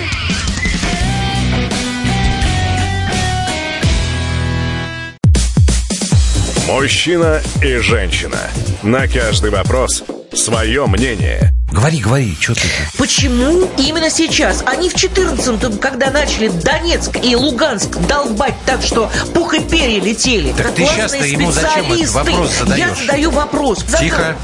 [6.69, 8.39] Мужчина и женщина.
[8.83, 11.51] На каждый вопрос свое мнение.
[11.73, 12.69] Говори, говори, что ты?
[12.97, 14.63] Почему именно сейчас?
[14.67, 20.53] Они в 14-м, когда начали Донецк и Луганск долбать так, что пух и перья летели.
[20.53, 22.79] Так ты сейчас-то ему зачем этот вопрос задаешь?
[22.79, 23.85] Я задаю вопрос.
[23.99, 24.37] Тихо.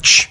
[0.00, 0.30] Чш.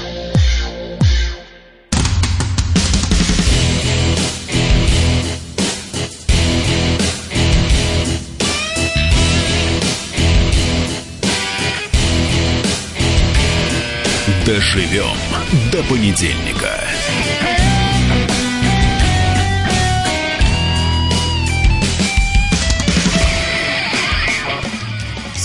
[14.51, 15.15] Доживем
[15.71, 16.85] до понедельника.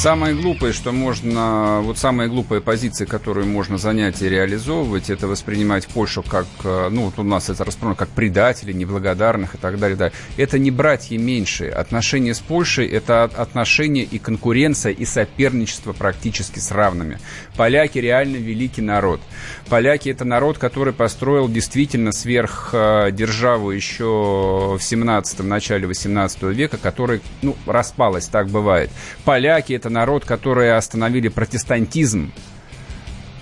[0.06, 5.88] Самое глупое, что можно, вот самая глупая позиция, которую можно занять и реализовывать, это воспринимать
[5.88, 9.96] Польшу как, э, ну, вот у нас это распространено, как предателей, неблагодарных и так далее.
[9.96, 10.12] Да.
[10.36, 11.72] Это не братья меньшие.
[11.72, 17.18] Отношения с Польшей– это отношения и конкуренция, и соперничество практически с равными.
[17.56, 19.20] Поляки реально великий народ.
[19.68, 27.56] Поляки– это народ, который построил действительно сверхдержаву еще в 17-м, начале 18 века, который, ну,
[27.66, 28.90] распалась, так бывает.
[29.24, 32.30] Поляки– это народ, который остановили протестантизм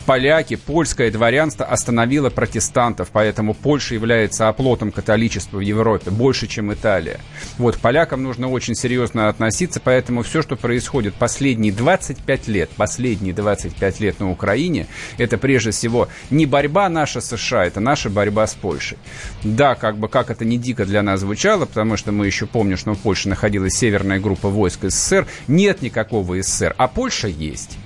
[0.04, 7.20] поляки, польское дворянство остановило протестантов, поэтому Польша является оплотом католичества в Европе, больше, чем Италия.
[7.58, 14.00] Вот, полякам нужно очень серьезно относиться, поэтому все, что происходит последние 25 лет, последние 25
[14.00, 14.86] лет на Украине,
[15.18, 18.98] это прежде всего не борьба наша с США, это наша борьба с Польшей.
[19.42, 22.76] Да, как бы, как это не дико для нас звучало, потому что мы еще помним,
[22.76, 27.78] что в Польше находилась северная группа войск СССР, нет никакого СССР, а Польша есть.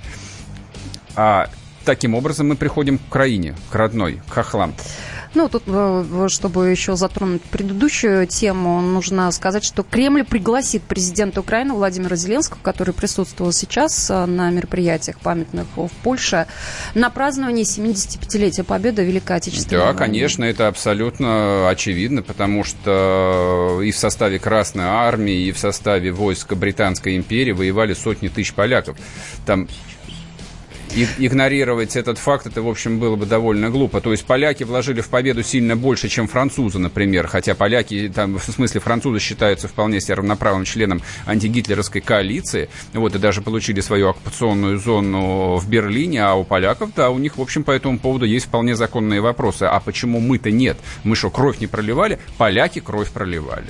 [1.15, 1.49] А
[1.89, 4.75] таким образом мы приходим к Украине, к родной, к хохлам.
[5.33, 11.73] Ну, тут, э, чтобы еще затронуть предыдущую тему, нужно сказать, что Кремль пригласит президента Украины
[11.73, 16.45] Владимира Зеленского, который присутствовал сейчас э, на мероприятиях памятных в Польше,
[16.93, 19.97] на празднование 75-летия победы Великой Отечественной Да, войне.
[19.99, 26.53] конечно, это абсолютно очевидно, потому что и в составе Красной Армии, и в составе войск
[26.53, 28.95] Британской империи воевали сотни тысяч поляков.
[29.47, 29.67] Там
[31.17, 34.01] игнорировать этот факт, это, в общем, было бы довольно глупо.
[34.01, 38.43] То есть поляки вложили в победу сильно больше, чем французы, например, хотя поляки, там, в
[38.43, 44.79] смысле французы считаются вполне себе равноправным членом антигитлеровской коалиции, вот, и даже получили свою оккупационную
[44.79, 48.47] зону в Берлине, а у поляков, да, у них, в общем, по этому поводу есть
[48.47, 49.63] вполне законные вопросы.
[49.63, 50.77] А почему мы-то нет?
[51.03, 52.19] Мы что, кровь не проливали?
[52.37, 53.67] Поляки кровь проливали.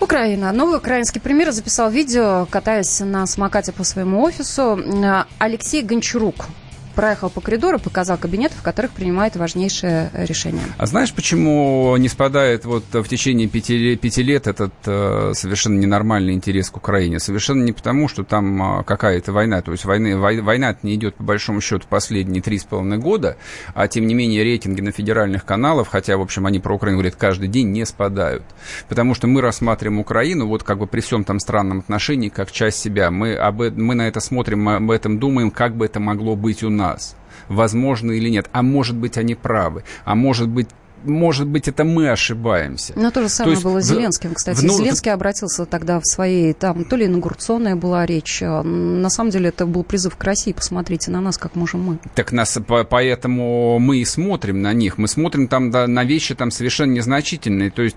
[0.00, 0.50] Украина.
[0.52, 4.78] Новый украинский премьер записал видео, катаясь на самокате по своему офису.
[5.38, 6.46] Алексей Гончарук
[7.00, 10.60] проехал по коридору, показал кабинеты, в которых принимает важнейшие решения.
[10.76, 16.34] А знаешь, почему не спадает вот в течение пяти, пяти лет этот э, совершенно ненормальный
[16.34, 17.18] интерес к Украине?
[17.18, 19.62] Совершенно не потому, что там э, какая-то война.
[19.62, 23.38] То есть войны, вой, война не идет, по большому счету, последние три с половиной года,
[23.72, 27.16] а тем не менее рейтинги на федеральных каналах, хотя, в общем, они про Украину говорят
[27.16, 28.42] каждый день, не спадают.
[28.90, 32.78] Потому что мы рассматриваем Украину вот как бы при всем там странном отношении, как часть
[32.78, 33.10] себя.
[33.10, 36.62] Мы, об, мы на это смотрим, мы об этом думаем, как бы это могло быть
[36.62, 37.16] у нас нас,
[37.48, 38.48] возможно или нет.
[38.52, 39.84] А может быть, они правы.
[40.04, 40.68] А может быть,
[41.04, 42.92] может быть, это мы ошибаемся.
[42.96, 44.58] Но то же самое то было с Зеленским, кстати.
[44.58, 48.42] В, ну, Зеленский обратился тогда в своей, там, то ли инаугурационная была речь.
[48.42, 50.52] А, на самом деле это был призыв к России.
[50.52, 51.98] Посмотрите на нас, как можем мы.
[52.14, 52.58] Так нас,
[52.88, 54.98] поэтому мы и смотрим на них.
[54.98, 57.70] Мы смотрим там да, на вещи там совершенно незначительные.
[57.70, 57.96] То есть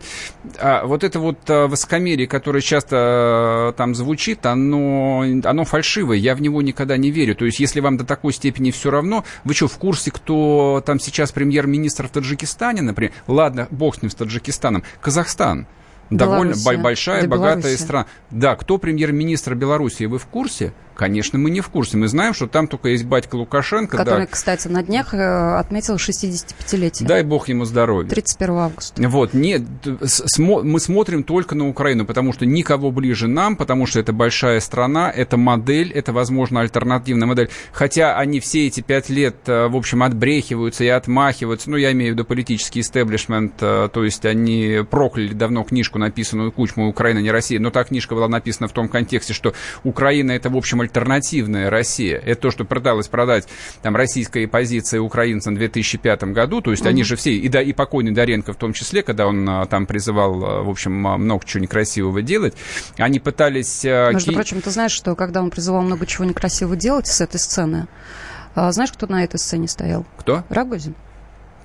[0.59, 6.17] а, вот это вот а, высокомерие, которое часто а, там звучит, оно, оно фальшивое.
[6.17, 7.35] Я в него никогда не верю.
[7.35, 10.99] То есть если вам до такой степени все равно, вы что, в курсе, кто там
[10.99, 15.67] сейчас премьер-министр в Таджикистане, например, ладно, бог с ним, с Таджикистаном, Казахстан.
[16.09, 16.77] Довольно Белоруссия.
[16.77, 18.05] большая, богатая страна.
[18.29, 20.73] Да, кто премьер-министр Белоруссии, вы в курсе?
[20.95, 21.97] Конечно, мы не в курсе.
[21.97, 23.97] Мы знаем, что там только есть батька Лукашенко.
[23.97, 24.27] Который, да.
[24.27, 27.05] кстати, на днях э, отметил 65-летие.
[27.05, 28.09] Дай бог ему здоровья.
[28.09, 29.09] 31 августа.
[29.09, 29.63] Вот, нет,
[30.03, 34.59] смо, мы смотрим только на Украину, потому что никого ближе нам, потому что это большая
[34.59, 37.49] страна, это модель, это, возможно, альтернативная модель.
[37.71, 41.69] Хотя они все эти пять лет, э, в общем, отбрехиваются и отмахиваются.
[41.69, 46.51] Ну, я имею в виду политический истеблишмент, э, то есть они прокляли давно книжку, написанную
[46.51, 49.53] Кучму «Украина не Россия», но та книжка была написана в том контексте, что
[49.83, 52.17] Украина это, в общем, альтернативная Россия.
[52.17, 53.47] Это то, что пыталась продать
[53.81, 56.61] там российская позиция украинцам в 2005 году.
[56.61, 56.89] То есть mm-hmm.
[56.89, 59.85] они же все, и, да, и покойный Доренко в том числе, когда он а, там
[59.85, 62.53] призывал, а, в общем, а, много чего некрасивого делать,
[62.97, 63.83] они пытались...
[63.83, 64.35] Между ки...
[64.35, 67.87] прочим, ты знаешь, что когда он призывал много чего некрасивого делать с этой сцены,
[68.55, 70.05] знаешь, кто на этой сцене стоял?
[70.17, 70.43] Кто?
[70.49, 70.95] Рагозин.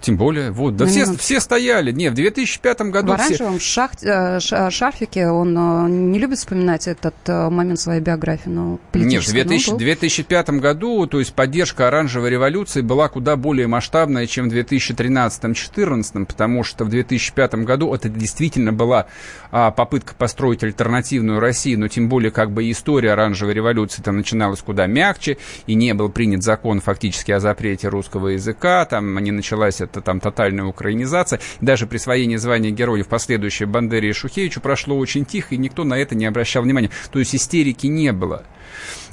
[0.01, 1.91] Тем более, вот, да все, все стояли.
[1.91, 3.69] Не, в 2005 году В оранжевом все...
[3.69, 9.25] шах, э, шарфике он э, не любит вспоминать этот э, момент своей биографии, но Нет,
[9.25, 14.55] в 2000, 2005 году, то есть поддержка оранжевой революции была куда более масштабная, чем в
[14.55, 19.07] 2013-2014, потому что в 2005 году это действительно была
[19.51, 24.61] а, попытка построить альтернативную Россию, но тем более как бы история оранжевой революции там начиналась
[24.61, 29.81] куда мягче, и не был принят закон фактически о запрете русского языка, там не началась
[29.91, 31.41] это там тотальная украинизация.
[31.61, 36.15] Даже присвоение звания героев последующее Бандере и Шухевичу прошло очень тихо, и никто на это
[36.15, 36.91] не обращал внимания.
[37.11, 38.45] То есть истерики не было.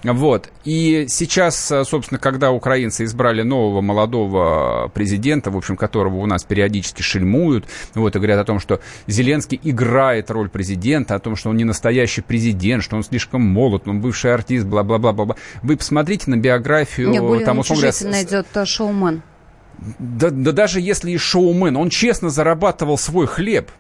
[0.04, 0.50] Вот.
[0.66, 7.02] И сейчас, собственно, когда украинцы избрали нового молодого президента, в общем, которого у нас периодически
[7.02, 11.58] шельмуют, вот, и говорят о том, что Зеленский играет роль президента, о том, что он
[11.58, 15.36] не настоящий президент, что он слишком молод, он бывший артист, бла-бла-бла-бла.
[15.64, 17.10] Вы посмотрите на биографию...
[17.10, 19.24] Не, более там, условно говоря, э, шоумен.
[20.00, 23.72] Да, да даже если и шоумен, он честно зарабатывал свой хлеб.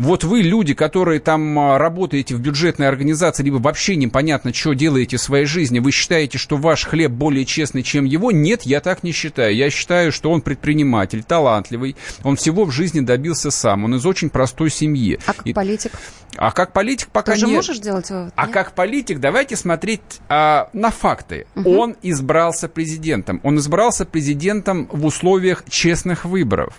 [0.00, 5.18] Вот вы, люди, которые там а, работаете в бюджетной организации, либо вообще непонятно, что делаете
[5.18, 8.30] в своей жизни, вы считаете, что ваш хлеб более честный, чем его?
[8.30, 9.54] Нет, я так не считаю.
[9.54, 14.30] Я считаю, что он предприниматель, талантливый, он всего в жизни добился сам, он из очень
[14.30, 15.18] простой семьи.
[15.26, 15.52] А как И...
[15.52, 15.92] политик?
[16.34, 17.56] А как политик пока Ты же нет.
[17.56, 18.32] можешь делать вывод?
[18.36, 21.46] А как политик, давайте смотреть а, на факты.
[21.56, 21.76] Угу.
[21.76, 23.38] Он избрался президентом.
[23.42, 26.72] Он избрался президентом в условиях честных выборов.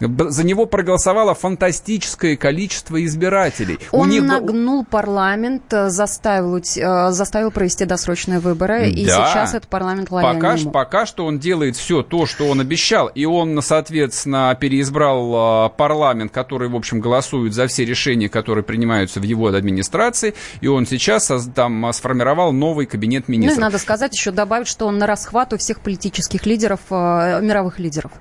[0.00, 3.78] За него проголосовало фантастическое количество избирателей.
[3.92, 4.22] Он У них...
[4.22, 8.86] нагнул парламент, э, заставил, э, заставил провести досрочные выборы, да.
[8.86, 10.70] и сейчас этот парламент лояльный пока, ему.
[10.70, 16.32] пока что он делает все то, что он обещал, и он, соответственно, переизбрал э, парламент,
[16.32, 21.30] который, в общем, голосует за все решения, которые принимаются в его администрации, и он сейчас
[21.54, 23.56] там сформировал новый кабинет министров.
[23.56, 27.78] Ну и надо сказать, еще добавить, что он на расхват у всех политических лидеров, мировых
[27.78, 28.12] лидеров.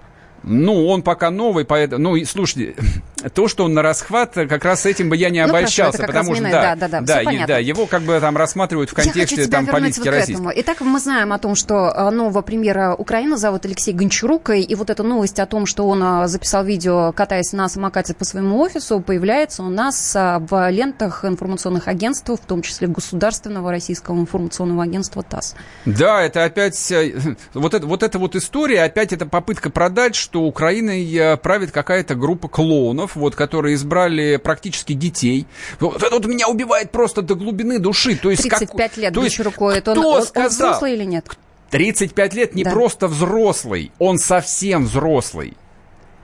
[0.47, 2.15] Ну, он пока новый, поэтому...
[2.15, 2.75] Ну, слушайте,
[3.33, 6.07] то, что он на расхват, как раз с этим бы я не ну, обольщался, хорошо,
[6.07, 6.43] потому что...
[6.43, 9.99] Да, да, да, да, да, да, его как бы там рассматривают в контексте там политики
[9.99, 10.53] вот российской.
[10.57, 14.89] Итак, мы знаем о том, что а, нового премьера Украины зовут Алексей Гончарук, и вот
[14.91, 18.99] эта новость о том, что он а, записал видео, катаясь на самокате по своему офису,
[18.99, 25.23] появляется у нас а, в лентах информационных агентств, в том числе государственного российского информационного агентства
[25.23, 25.55] ТАСС.
[25.85, 26.91] Да, это опять...
[26.91, 31.71] Э, вот, это, вот эта вот история, опять это попытка продать, что Украиной э, правит
[31.71, 35.47] какая-то группа клоунов, вот, которые избрали практически детей.
[35.79, 38.15] Вот это вот меня убивает просто до глубины души.
[38.15, 41.25] То есть 35 как, лет то есть, это он, он, он взрослый или нет?
[41.71, 42.71] 35 лет не да.
[42.71, 45.55] просто взрослый, он совсем взрослый.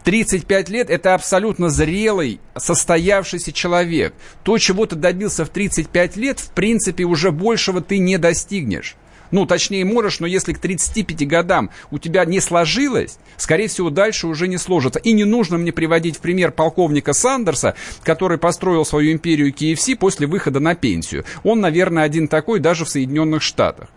[0.03, 4.13] 35 лет– это абсолютно зрелый, состоявшийся человек.
[4.43, 8.95] То, чего ты добился в 35 лет, в принципе, уже большего ты не достигнешь.
[9.31, 14.27] Ну, точнее, можешь, но если к 35 годам у тебя не сложилось, скорее всего, дальше
[14.27, 14.99] уже не сложится.
[14.99, 20.27] И не нужно мне приводить в пример полковника Сандерса, который построил свою империю KFC после
[20.27, 21.25] выхода на пенсию.
[21.43, 23.87] Он, наверное, один такой даже в Соединенных Штатах.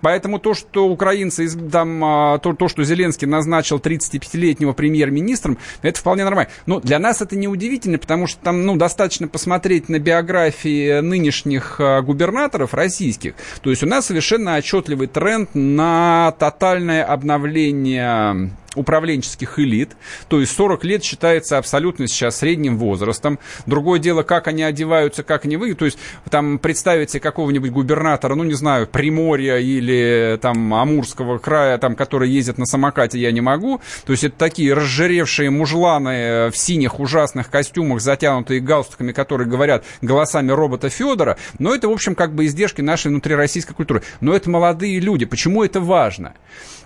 [0.00, 6.24] Поэтому то, что украинцы, там, а, то, то что Зеленский назначил 35-летнего премьер-министром, это вполне
[6.24, 6.50] нормально.
[6.66, 11.76] Но для нас это не удивительно, потому что там ну, достаточно посмотреть на биографии нынешних
[11.78, 13.34] а, губернаторов российских.
[13.62, 19.96] То есть у нас совершенно отчетливый тренд на тотальное обновление управленческих элит,
[20.28, 23.38] то есть 40 лет считается абсолютно сейчас средним возрастом.
[23.66, 25.78] Другое дело, как они одеваются, как они выглядят.
[25.80, 25.98] То есть
[26.30, 32.30] там представить себе какого-нибудь губернатора, ну не знаю, Приморья или там Амурского края, там, который
[32.30, 33.80] ездит на самокате, я не могу.
[34.04, 40.52] То есть это такие разжиревшие мужланы в синих ужасных костюмах, затянутые галстуками, которые говорят голосами
[40.52, 41.36] робота Федора.
[41.58, 44.02] Но это, в общем, как бы издержки нашей внутрироссийской культуры.
[44.20, 45.24] Но это молодые люди.
[45.24, 46.34] Почему это важно?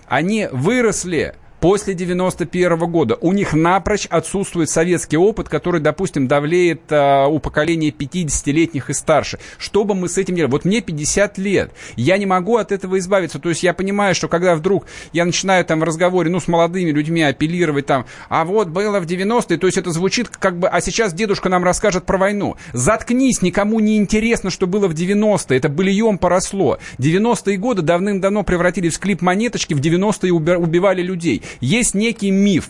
[0.07, 1.35] Они выросли
[1.65, 3.17] после 91 года.
[3.21, 9.39] У них напрочь отсутствует советский опыт, который, допустим, давлеет а, у поколения 50-летних и старше.
[9.57, 10.51] Что бы мы с этим делали?
[10.51, 11.71] Вот мне 50 лет.
[11.95, 13.39] Я не могу от этого избавиться.
[13.39, 16.91] То есть я понимаю, что когда вдруг я начинаю там в разговоре, ну, с молодыми
[16.91, 20.81] людьми апеллировать там, а вот было в 90-е, то есть это звучит как бы, а
[20.81, 22.57] сейчас дедушка нам расскажет про войну.
[22.73, 25.57] Заткнись, никому не интересно, что было в 90-е.
[25.57, 26.77] Это быльем поросло.
[26.99, 32.69] 90-е годы давным-давно превратились в клип монеточки, в 90-е убивали людей есть некий миф,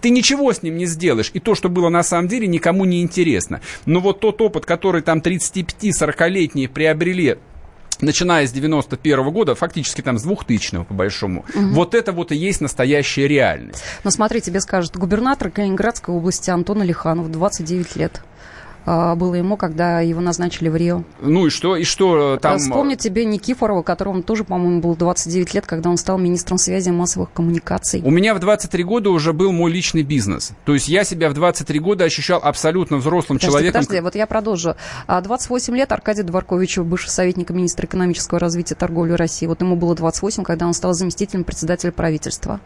[0.00, 1.30] ты ничего с ним не сделаешь.
[1.34, 3.60] И то, что было на самом деле, никому не интересно.
[3.86, 7.38] Но вот тот опыт, который там 35-40-летние приобрели
[8.00, 11.66] начиная с 91 -го года, фактически там с 2000 по большому, угу.
[11.72, 13.82] вот это вот и есть настоящая реальность.
[14.04, 18.22] Но смотри, тебе скажет губернатор Калининградской области Антон Алиханов, 29 лет.
[18.86, 21.04] А, было ему, когда его назначили в Рио.
[21.20, 22.58] Ну и что, и что там...
[22.58, 26.92] Вспомнить тебе Никифорова, которому тоже, по-моему, было 29 лет, когда он стал министром связи и
[26.92, 28.02] массовых коммуникаций.
[28.04, 30.52] У меня в 23 года уже был мой личный бизнес.
[30.64, 33.82] То есть я себя в 23 года ощущал абсолютно взрослым подожди, человеком.
[33.82, 34.74] Подожди, вот я продолжу.
[35.08, 39.46] 28 а, лет Аркадий Дворкович, бывший советник министра экономического развития торговли России.
[39.46, 42.60] Вот ему было 28, когда он стал заместителем председателя правительства.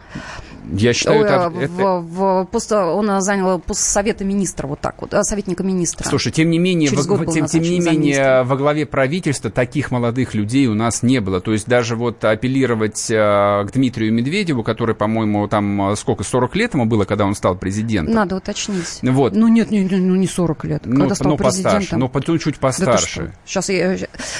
[0.73, 1.51] Я считаю, Ой, это...
[1.51, 1.73] В, это...
[1.73, 6.09] В, в, пост, он занял пост совета министра, вот так вот, советника министра.
[6.09, 8.45] Слушай, тем не менее, Через во, тем, тем не менее, замминистра.
[8.45, 11.41] во главе правительства таких молодых людей у нас не было.
[11.41, 16.87] То есть даже вот апеллировать к Дмитрию Медведеву, который, по-моему, там сколько, 40 лет ему
[16.87, 18.15] было, когда он стал президентом?
[18.15, 19.01] Надо уточнить.
[19.03, 19.35] Вот.
[19.35, 20.83] Ну нет, не- ну не 40 лет.
[20.85, 22.01] Ну, когда стал ну, постарше, президентом.
[22.01, 22.87] ну, по- ну, чуть Да ты что?
[22.87, 23.35] постарше.
[23.45, 23.97] Сейчас я...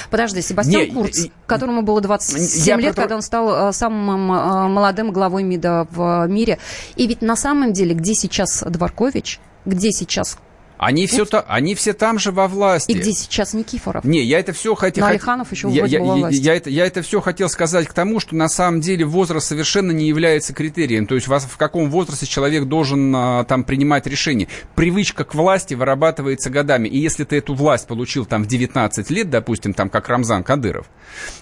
[0.09, 4.25] Подожди, Себастьян Не, Курц, которому было 27 Я лет, про- когда он стал самым
[4.73, 6.57] молодым главой МИДа в мире.
[6.95, 10.37] И ведь на самом деле, где сейчас Дворкович, где сейчас...
[10.77, 12.91] Они все, та, они все там же во власти.
[12.91, 14.03] И где сейчас Никифоров?
[14.03, 15.05] Не, я это все хотел...
[15.05, 16.41] Но Алиханов еще я, я, во я- власти.
[16.41, 19.91] я это, я это все хотел сказать к тому, что на самом деле возраст совершенно
[19.91, 21.07] не является критерием.
[21.07, 24.47] То есть вас, в каком возрасте человек должен а, там принимать решения.
[24.75, 26.87] Привычка к власти вырабатывается годами.
[26.87, 30.87] И если ты эту власть получил там в 19 лет, допустим, там как Рамзан Кадыров,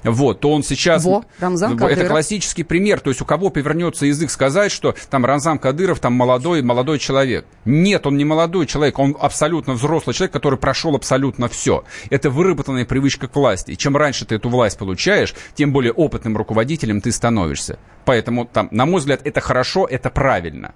[0.03, 1.03] вот, то он сейчас...
[1.03, 2.09] Во, Рамзан Это Кадыров.
[2.11, 2.99] классический пример.
[2.99, 7.45] То есть у кого повернется язык сказать, что там Рамзан Кадыров там молодой, молодой человек.
[7.65, 11.83] Нет, он не молодой человек, он абсолютно взрослый человек, который прошел абсолютно все.
[12.09, 13.71] Это выработанная привычка к власти.
[13.71, 17.79] И чем раньше ты эту власть получаешь, тем более опытным руководителем ты становишься.
[18.05, 20.73] Поэтому, там, на мой взгляд, это хорошо, это правильно.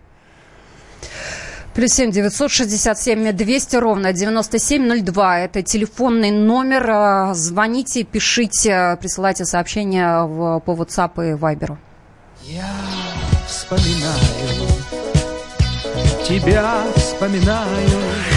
[1.76, 5.40] Плюс семь девятьсот шестьдесят семь двести ровно девяносто семь ноль два.
[5.40, 6.90] Это телефонный номер.
[6.90, 11.78] А, Звоните, пишите, присылайте сообщения в, по WhatsApp и Viber.
[12.42, 12.74] Я
[13.46, 14.68] вспоминаю,
[16.28, 18.37] тебя вспоминаю.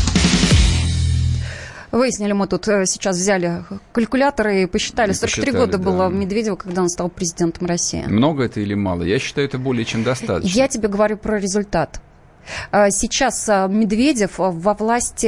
[1.91, 5.11] Выяснили, мы тут э, сейчас взяли калькуляторы и посчитали.
[5.11, 5.83] И 43 посчитали, года да.
[5.83, 8.03] было Медведева, когда он стал президентом России.
[8.07, 9.03] Много это или мало?
[9.03, 10.57] Я считаю, это более чем достаточно.
[10.57, 12.01] Я тебе говорю про результат.
[12.71, 15.27] А, Сейчас а, Медведев а, во власти,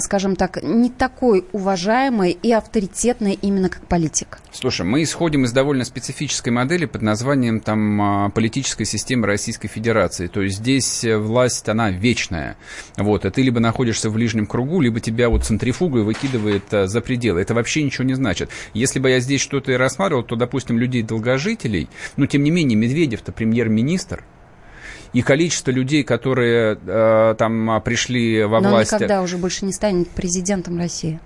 [0.00, 4.38] скажем так, не такой уважаемый и авторитетный именно как политик.
[4.52, 10.26] Слушай, мы исходим из довольно специфической модели под названием там а, политическая система Российской Федерации.
[10.26, 12.56] То есть здесь э, власть, она вечная.
[12.96, 17.00] Вот, и ты либо находишься в ближнем кругу, либо тебя вот центрифугой выкидывает а, за
[17.00, 17.40] пределы.
[17.40, 18.50] Это вообще ничего не значит.
[18.74, 23.32] Если бы я здесь что-то и рассматривал, то, допустим, людей-долгожителей, но тем не менее Медведев-то
[23.32, 24.24] премьер-министр,
[25.12, 28.92] и количество людей, которые э, там а, пришли во Но он власть...
[28.92, 31.20] никогда уже больше не станет президентом России.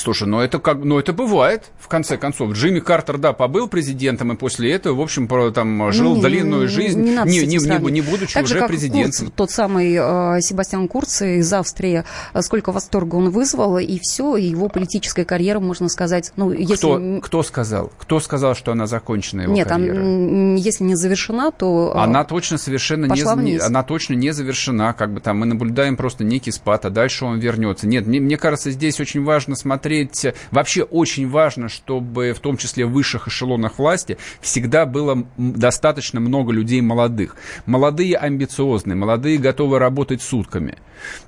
[0.00, 2.52] Слушай, ну это как, ну это бывает, в конце концов.
[2.52, 7.00] Джимми Картер, да, побыл президентом, и после этого, в общем, там жил Не, длинную жизнь,
[7.00, 9.26] не не, не, не, не будучи Так же, уже как президентом.
[9.26, 14.36] Курц, тот самый э, Себастьян Курц из Австрии, э, сколько восторга он вызвал, и все,
[14.36, 16.76] и его политическая карьера, можно сказать, ну, если...
[16.76, 17.92] Кто, кто сказал?
[17.98, 19.96] Кто сказал, что она закончена его Нет, карьера?
[20.00, 21.92] ан- если не завершена, то...
[21.94, 23.62] э, Она точно совершенно не- вниз.
[23.62, 27.38] она точно не завершена, как бы там мы наблюдаем просто некий спад, а дальше он
[27.38, 27.86] вернется.
[27.86, 32.56] Нет, мне, мне кажется, здесь очень важно смотреть, э, вообще очень важно, чтобы в том
[32.56, 37.36] числе в высших эшелонах власти всегда было достаточно много людей молодых.
[37.66, 40.78] Молодые амбициозные, молодые готовы работать сутками.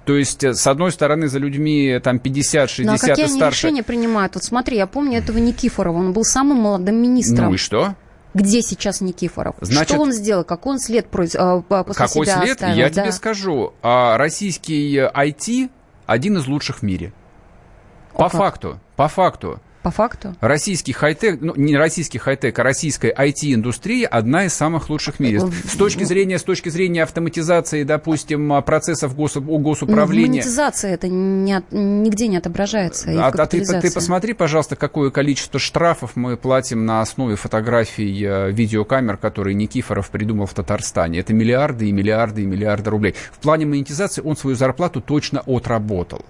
[0.04, 3.28] То есть, э, с одной стороны, за людьми э, там 50-60 Ну, а какие и
[3.28, 3.66] они старше.
[3.68, 4.34] решения принимают?
[4.34, 7.48] Вот смотри, я помню этого Никифорова, он был самым молодым министром.
[7.48, 7.94] Ну и что?
[8.34, 9.56] Где сейчас Никифоров?
[9.60, 10.42] Значит- что он сделал?
[10.44, 12.52] Какой он след против- э, после Какой себя след?
[12.52, 12.76] оставил?
[12.76, 13.02] Я Да.
[13.02, 13.74] тебе скажу.
[13.82, 15.68] А, российский э, IT
[16.06, 17.12] один из лучших в мире.
[18.12, 18.32] По как?
[18.32, 19.60] факту, по факту.
[19.82, 20.36] По факту?
[20.40, 25.40] Российский хай-тек, ну, не российский хай-тек, а российская IT-индустрия одна из самых лучших в мире.
[25.40, 30.42] С точки зрения, с точки зрения автоматизации, допустим, а, процессов гос, госуправления.
[30.42, 33.10] монетизация это не от- нигде не отображается.
[33.10, 38.52] А, а ты, ты посмотри, пожалуйста, какое количество штрафов мы платим на основе фотографий э,
[38.52, 41.18] видеокамер, которые Никифоров придумал в Татарстане.
[41.18, 43.16] Это миллиарды и миллиарды и миллиарды рублей.
[43.32, 46.24] В плане монетизации он свою зарплату точно отработал.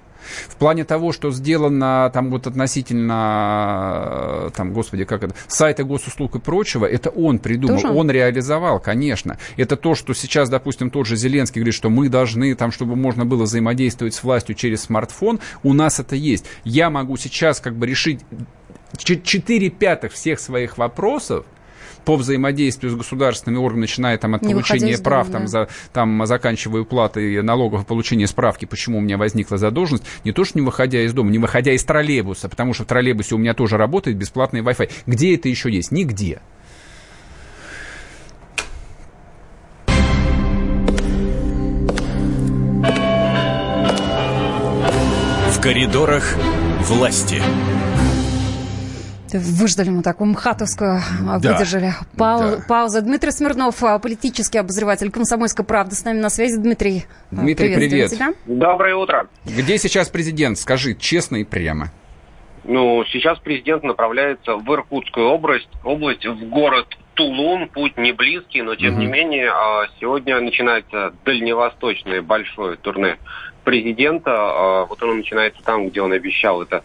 [0.49, 6.37] В плане того, что сделано там вот относительно, э, там, господи, как это, сайта госуслуг
[6.37, 7.95] и прочего, это он придумал, Тоже?
[7.95, 9.39] он реализовал, конечно.
[9.57, 13.25] Это то, что сейчас, допустим, тот же Зеленский говорит, что мы должны, там, чтобы можно
[13.25, 16.47] было взаимодействовать с властью через смартфон, у нас это есть.
[16.65, 18.21] Я могу сейчас как бы решить
[18.99, 21.47] Четыре пятых всех своих вопросов
[22.05, 25.49] по взаимодействию с государственными органами, начиная там от Не получения прав, дома, там, да.
[25.49, 30.59] за, там, заканчивая уплаты налогов, получения справки, почему у меня возникла задолженность, не то, что
[30.59, 33.77] не выходя из дома, не выходя из троллейбуса, потому что в троллейбусе у меня тоже
[33.77, 34.91] работает бесплатный Wi-Fi.
[35.07, 35.93] Где это еще есть?
[35.93, 36.41] Нигде.
[45.51, 46.37] В коридорах
[46.81, 47.41] власти.
[49.39, 51.53] Выждали мы такую мхатовскую, а, Да.
[51.53, 52.65] выдержали пау- Да.
[52.69, 53.03] паузу.
[53.03, 56.57] Дмитрий Смирнов, а, политический обозреватель «Комсомольской правды», с нами на связи.
[56.57, 58.11] Дмитрий, а, Дмитрий, привет.
[58.11, 58.35] тебя.
[58.47, 59.29] Доброе утро.
[59.45, 60.59] Где сейчас президент?
[60.59, 61.91] Скажи честно и прямо.
[62.65, 67.69] Ну, сейчас президент направляется в Иркутскую область, область в город Тулун.
[67.69, 69.51] Путь не близкий, но тем не менее
[70.01, 73.17] сегодня начинается дальневосточное большое турне
[73.65, 74.87] президента.
[74.89, 76.83] Вот оно начинается там, где он обещал это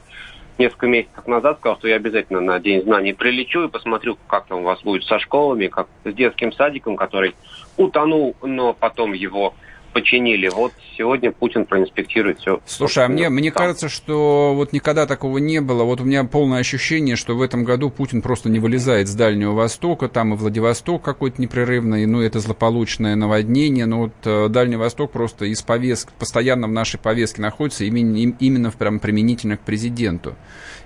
[0.58, 1.60] несколько месяцев назад.
[1.60, 5.04] Сказал, что я обязательно на День знаний прилечу и посмотрю, как там у вас будет
[5.04, 7.36] со школами, как с детским садиком, который
[7.78, 9.54] утонул, но потом его
[9.98, 10.48] починили.
[10.48, 12.60] Вот сегодня Путин проинспектирует все.
[12.68, 15.86] Слушай, а мне, мне кажется, что вот никогда такого не было.
[15.86, 19.54] Вот у меня полное ощущение, что в этом году Путин просто не вылезает с Дальнего
[19.54, 25.12] Востока, там и Владивосток какой-то непрерывный, ну, это злополучное наводнение, но вот э, Дальний Восток
[25.12, 30.36] просто из повестки, постоянно в нашей повестке находится именно, им- именно прям применительно к президенту.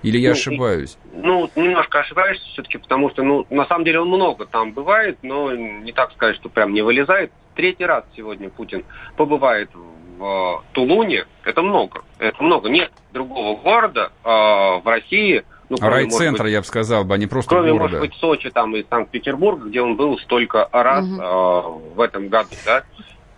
[0.04, 0.98] Или я Ну, и- ошибаюсь?
[1.14, 5.54] Ну, немножко ошибаешься все-таки, потому что, ну, на самом деле он много там бывает, но
[5.54, 7.32] не так сказать, что прям не вылезает.
[7.56, 8.84] Третий раз сегодня Путин
[9.18, 11.26] побывает в э, Тулуне.
[11.44, 12.04] Это много.
[12.18, 12.70] Это много.
[12.70, 15.44] Нет другого города э, в России.
[15.70, 17.84] Ну, кроме, может Райцентра, быть, я бы сказал, бы, а не просто Кроме, города.
[17.98, 21.22] может быть, Сочи там и Санкт-Петербурга, где он был столько раз Мгм.
[21.22, 21.62] э,
[21.96, 22.84] в этом году, да?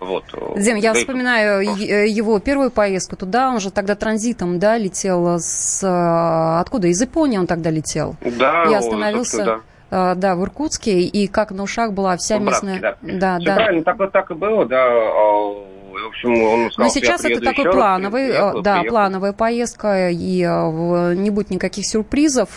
[0.05, 0.23] Вот.
[0.33, 4.77] э, Дим, я да вспоминаю е- его первую поездку туда, он же тогда транзитом, да,
[4.77, 5.83] летел с...
[5.83, 6.87] э, Откуда?
[6.87, 8.15] Из Японии он тогда летел.
[8.21, 9.45] Да, и о, остановился,
[9.89, 10.11] да.
[10.13, 12.81] э, да, в Иркутске, и как на ушах была вся В Братске, местная...
[12.81, 12.97] да.
[13.01, 13.55] Да, Всё да.
[13.55, 14.77] правильно, так, вот так и было, да.
[14.87, 15.53] а,
[15.93, 18.89] В общем, он сказал, Но я сейчас это такой раз, плановый, приехал, э, да, приехал.
[18.89, 22.49] плановая поездка, и э, не будет никаких сюрпризов.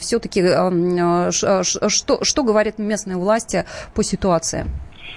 [0.00, 0.42] Все-таки
[1.30, 4.64] что, что говорят местные власти по ситуации?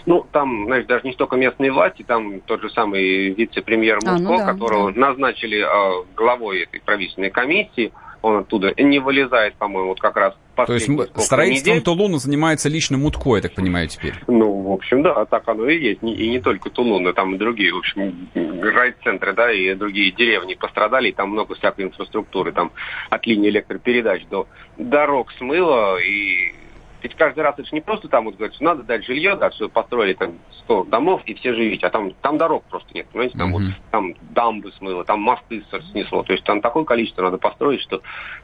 [0.06, 4.24] Ну, там, знаешь, даже не столько местные власти, там тот же самый вице-премьер А, Мутко,
[4.24, 7.92] ну да, которого назначили а, главой этой правительственной комиссии,
[8.22, 10.86] он оттуда не вылезает, по-моему, вот как раз То есть
[11.18, 11.84] строительством недель.
[11.84, 14.14] Тулуна занимается лично Мутко, я так понимаю, теперь.
[14.28, 16.04] Ну, в общем, да, так оно и есть.
[16.04, 20.54] И не только Тулун, а там и другие, в общем, райцентры, да, и другие деревни
[20.54, 22.72] пострадали, и там много всякой инфраструктуры, там
[23.10, 24.48] от линии электропередач до
[24.78, 26.54] дорог смыло, и
[27.02, 29.52] ведь каждый раз это же не просто там вот говорят, что надо дать жилье, да,
[29.52, 30.34] что построили там
[30.66, 33.76] 100 домов и все живите, а там, там дорог просто нет, понимаете, там вот Мгм.
[33.92, 38.02] там дамбы смыло, там мосты снесло, то есть там такое количество надо построить, что,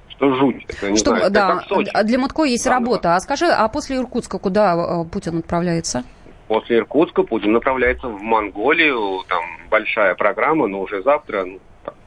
[0.09, 0.65] что жуть.
[0.67, 1.91] Это, не Что, знаю, это да, как Сочи.
[1.93, 3.15] а для Мутко есть Да, работа.
[3.15, 6.03] А скажи, а после Иркутска куда э, Путин отправляется?
[6.47, 9.23] После Иркутска Путин направляется в Монголию.
[9.27, 11.59] Там большая программа, но уже завтра, ну,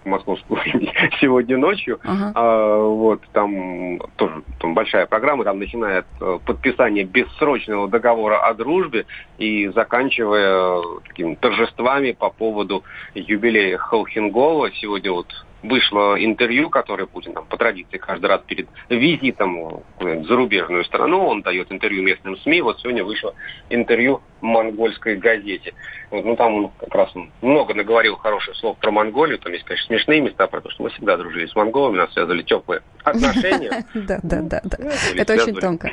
[0.05, 1.99] московскому времени, сегодня ночью.
[2.05, 2.33] Ага.
[2.35, 8.55] А, вот там тоже там большая программа, там начиная от э, подписания бессрочного договора о
[8.55, 9.07] дружбе
[9.39, 12.85] и заканчивая э, такими торжествами по поводу
[13.15, 14.71] юбилея Холхенгола.
[14.73, 15.27] Сегодня вот
[15.63, 21.43] вышло интервью, которое Путин там, по традиции каждый раз перед визитом в зарубежную страну, он
[21.43, 22.63] дает интервью местным СМИ.
[22.63, 23.35] Вот сегодня вышло
[23.69, 25.75] интервью монгольской газете.
[26.11, 27.11] Вот, ну там он как раз
[27.43, 29.39] много наговорил хороших слов про Монголию.
[29.39, 32.83] Там есть, конечно, смешные места, потому что мы всегда дружили с монголами, нас связывали теплые
[33.05, 33.85] отношения.
[33.95, 34.77] Да, да, да, да.
[34.79, 35.93] Были Это очень тонко.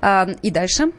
[0.00, 0.92] А, И дальше?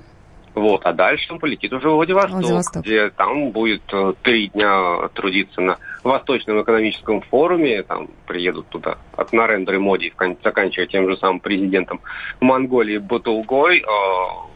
[0.55, 2.83] Вот, а дальше он полетит уже в Владивосток, Владивосток.
[2.83, 7.83] где там будет э, три дня трудиться на Восточном экономическом форуме.
[7.83, 12.01] Там приедут туда от Нарендры Моди, заканчивая тем же самым президентом
[12.39, 13.79] Монголии Батулгой.
[13.79, 13.83] э,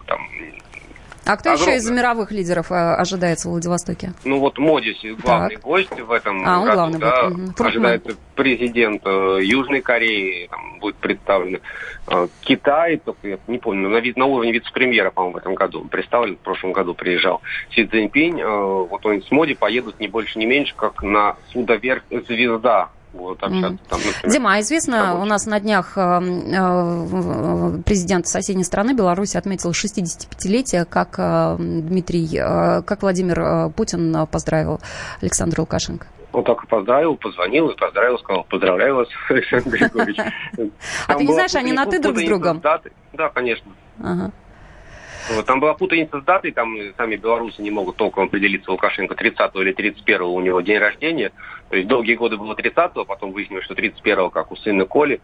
[0.08, 0.20] там,
[1.26, 4.14] А кто еще из мировых лидеров э, ожидается в Владивостоке?
[4.26, 5.64] ну вот Моди главный Так.
[5.64, 10.80] гость в этом А, он году, главный да, будет, ожидается президент э, Южной Кореи, там
[10.80, 11.62] будет представлен
[12.08, 15.86] э, Китай, только я не помню, на, вид- на уровне вице-премьера, по-моему, в этом году
[15.86, 17.42] представлен, в прошлом году приезжал
[17.74, 22.90] Си Цзиньпинь, вот он с Моди поедут не больше, не меньше, как на судоверх «Звезда».
[23.14, 23.80] Будут общаться Мгм.
[23.90, 24.34] там, например.
[24.34, 25.22] Дима, а известно, рабочие.
[25.22, 32.28] у нас на днях э, э, президент соседней страны Беларуси отметил 65-летие, как э, Дмитрий,
[32.38, 34.80] э, как Владимир э, Путин э, поздравил
[35.22, 36.08] Александра Лукашенко.
[36.34, 40.18] Он и поздравил, позвонил и поздравил, сказал, поздравляю вас, Александр Григорьевич.
[41.08, 42.60] А ты не знаешь, они на «ты» друг с другом?
[42.62, 43.72] Да, конечно.
[44.02, 44.32] Ага.
[45.32, 49.56] Вот, там была путаница с датой, там сами белорусы не могут толком определиться, Лукашенко 30
[49.56, 51.32] или 31 у него день рождения.
[51.70, 55.22] То есть долгие годы было 30-го, потом выяснилось, что 31-го, как у сына Коли.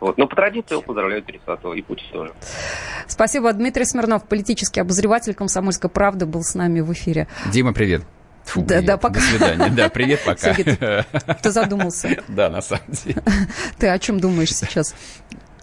[0.00, 0.18] Вот.
[0.18, 2.32] Но по традиции его поздравляют 30-го, и Путин тоже.
[3.06, 3.52] Спасибо.
[3.52, 7.28] Дмитрий Смирнов, политический обозреватель «Комсомольской правды», был с нами в эфире.
[7.52, 8.02] Дима, привет.
[8.44, 8.84] Фу, да, привет.
[8.84, 9.14] да, пока.
[9.14, 9.70] До свидания.
[9.70, 10.54] Да, привет, пока.
[10.54, 11.04] Сергей, ты,
[11.42, 12.22] ты задумался.
[12.28, 13.22] Да, на самом деле.
[13.78, 14.94] Ты о чем думаешь сейчас?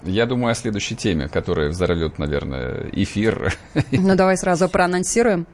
[0.03, 3.53] Я думаю о следующей теме, которая взорвет, наверное, эфир.
[3.91, 5.45] Ну, давай сразу проанонсируем.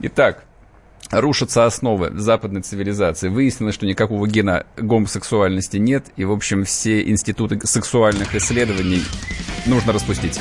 [0.00, 0.44] Итак,
[1.10, 3.28] рушатся основы западной цивилизации.
[3.28, 9.02] Выяснилось, что никакого гена гомосексуальности нет, и, в общем, все институты сексуальных исследований
[9.66, 10.38] нужно распустить.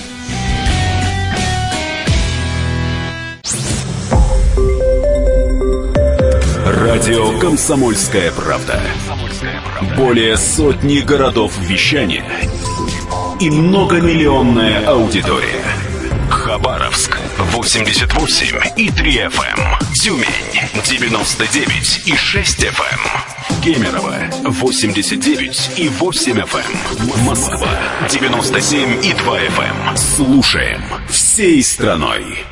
[6.65, 8.79] Радио «Комсомольская правда».
[9.95, 12.23] Более сотни городов вещания
[13.39, 15.63] и многомиллионная аудитория.
[16.29, 17.17] Хабаровск
[17.51, 19.93] 88 и 3 FM.
[19.93, 20.25] Тюмень
[20.83, 23.63] 99 и 6 FM.
[23.63, 27.25] Кемерово 89 и 8 FM.
[27.25, 27.69] Москва
[28.09, 29.97] 97 и 2 FM.
[29.97, 32.45] Слушаем всей страной.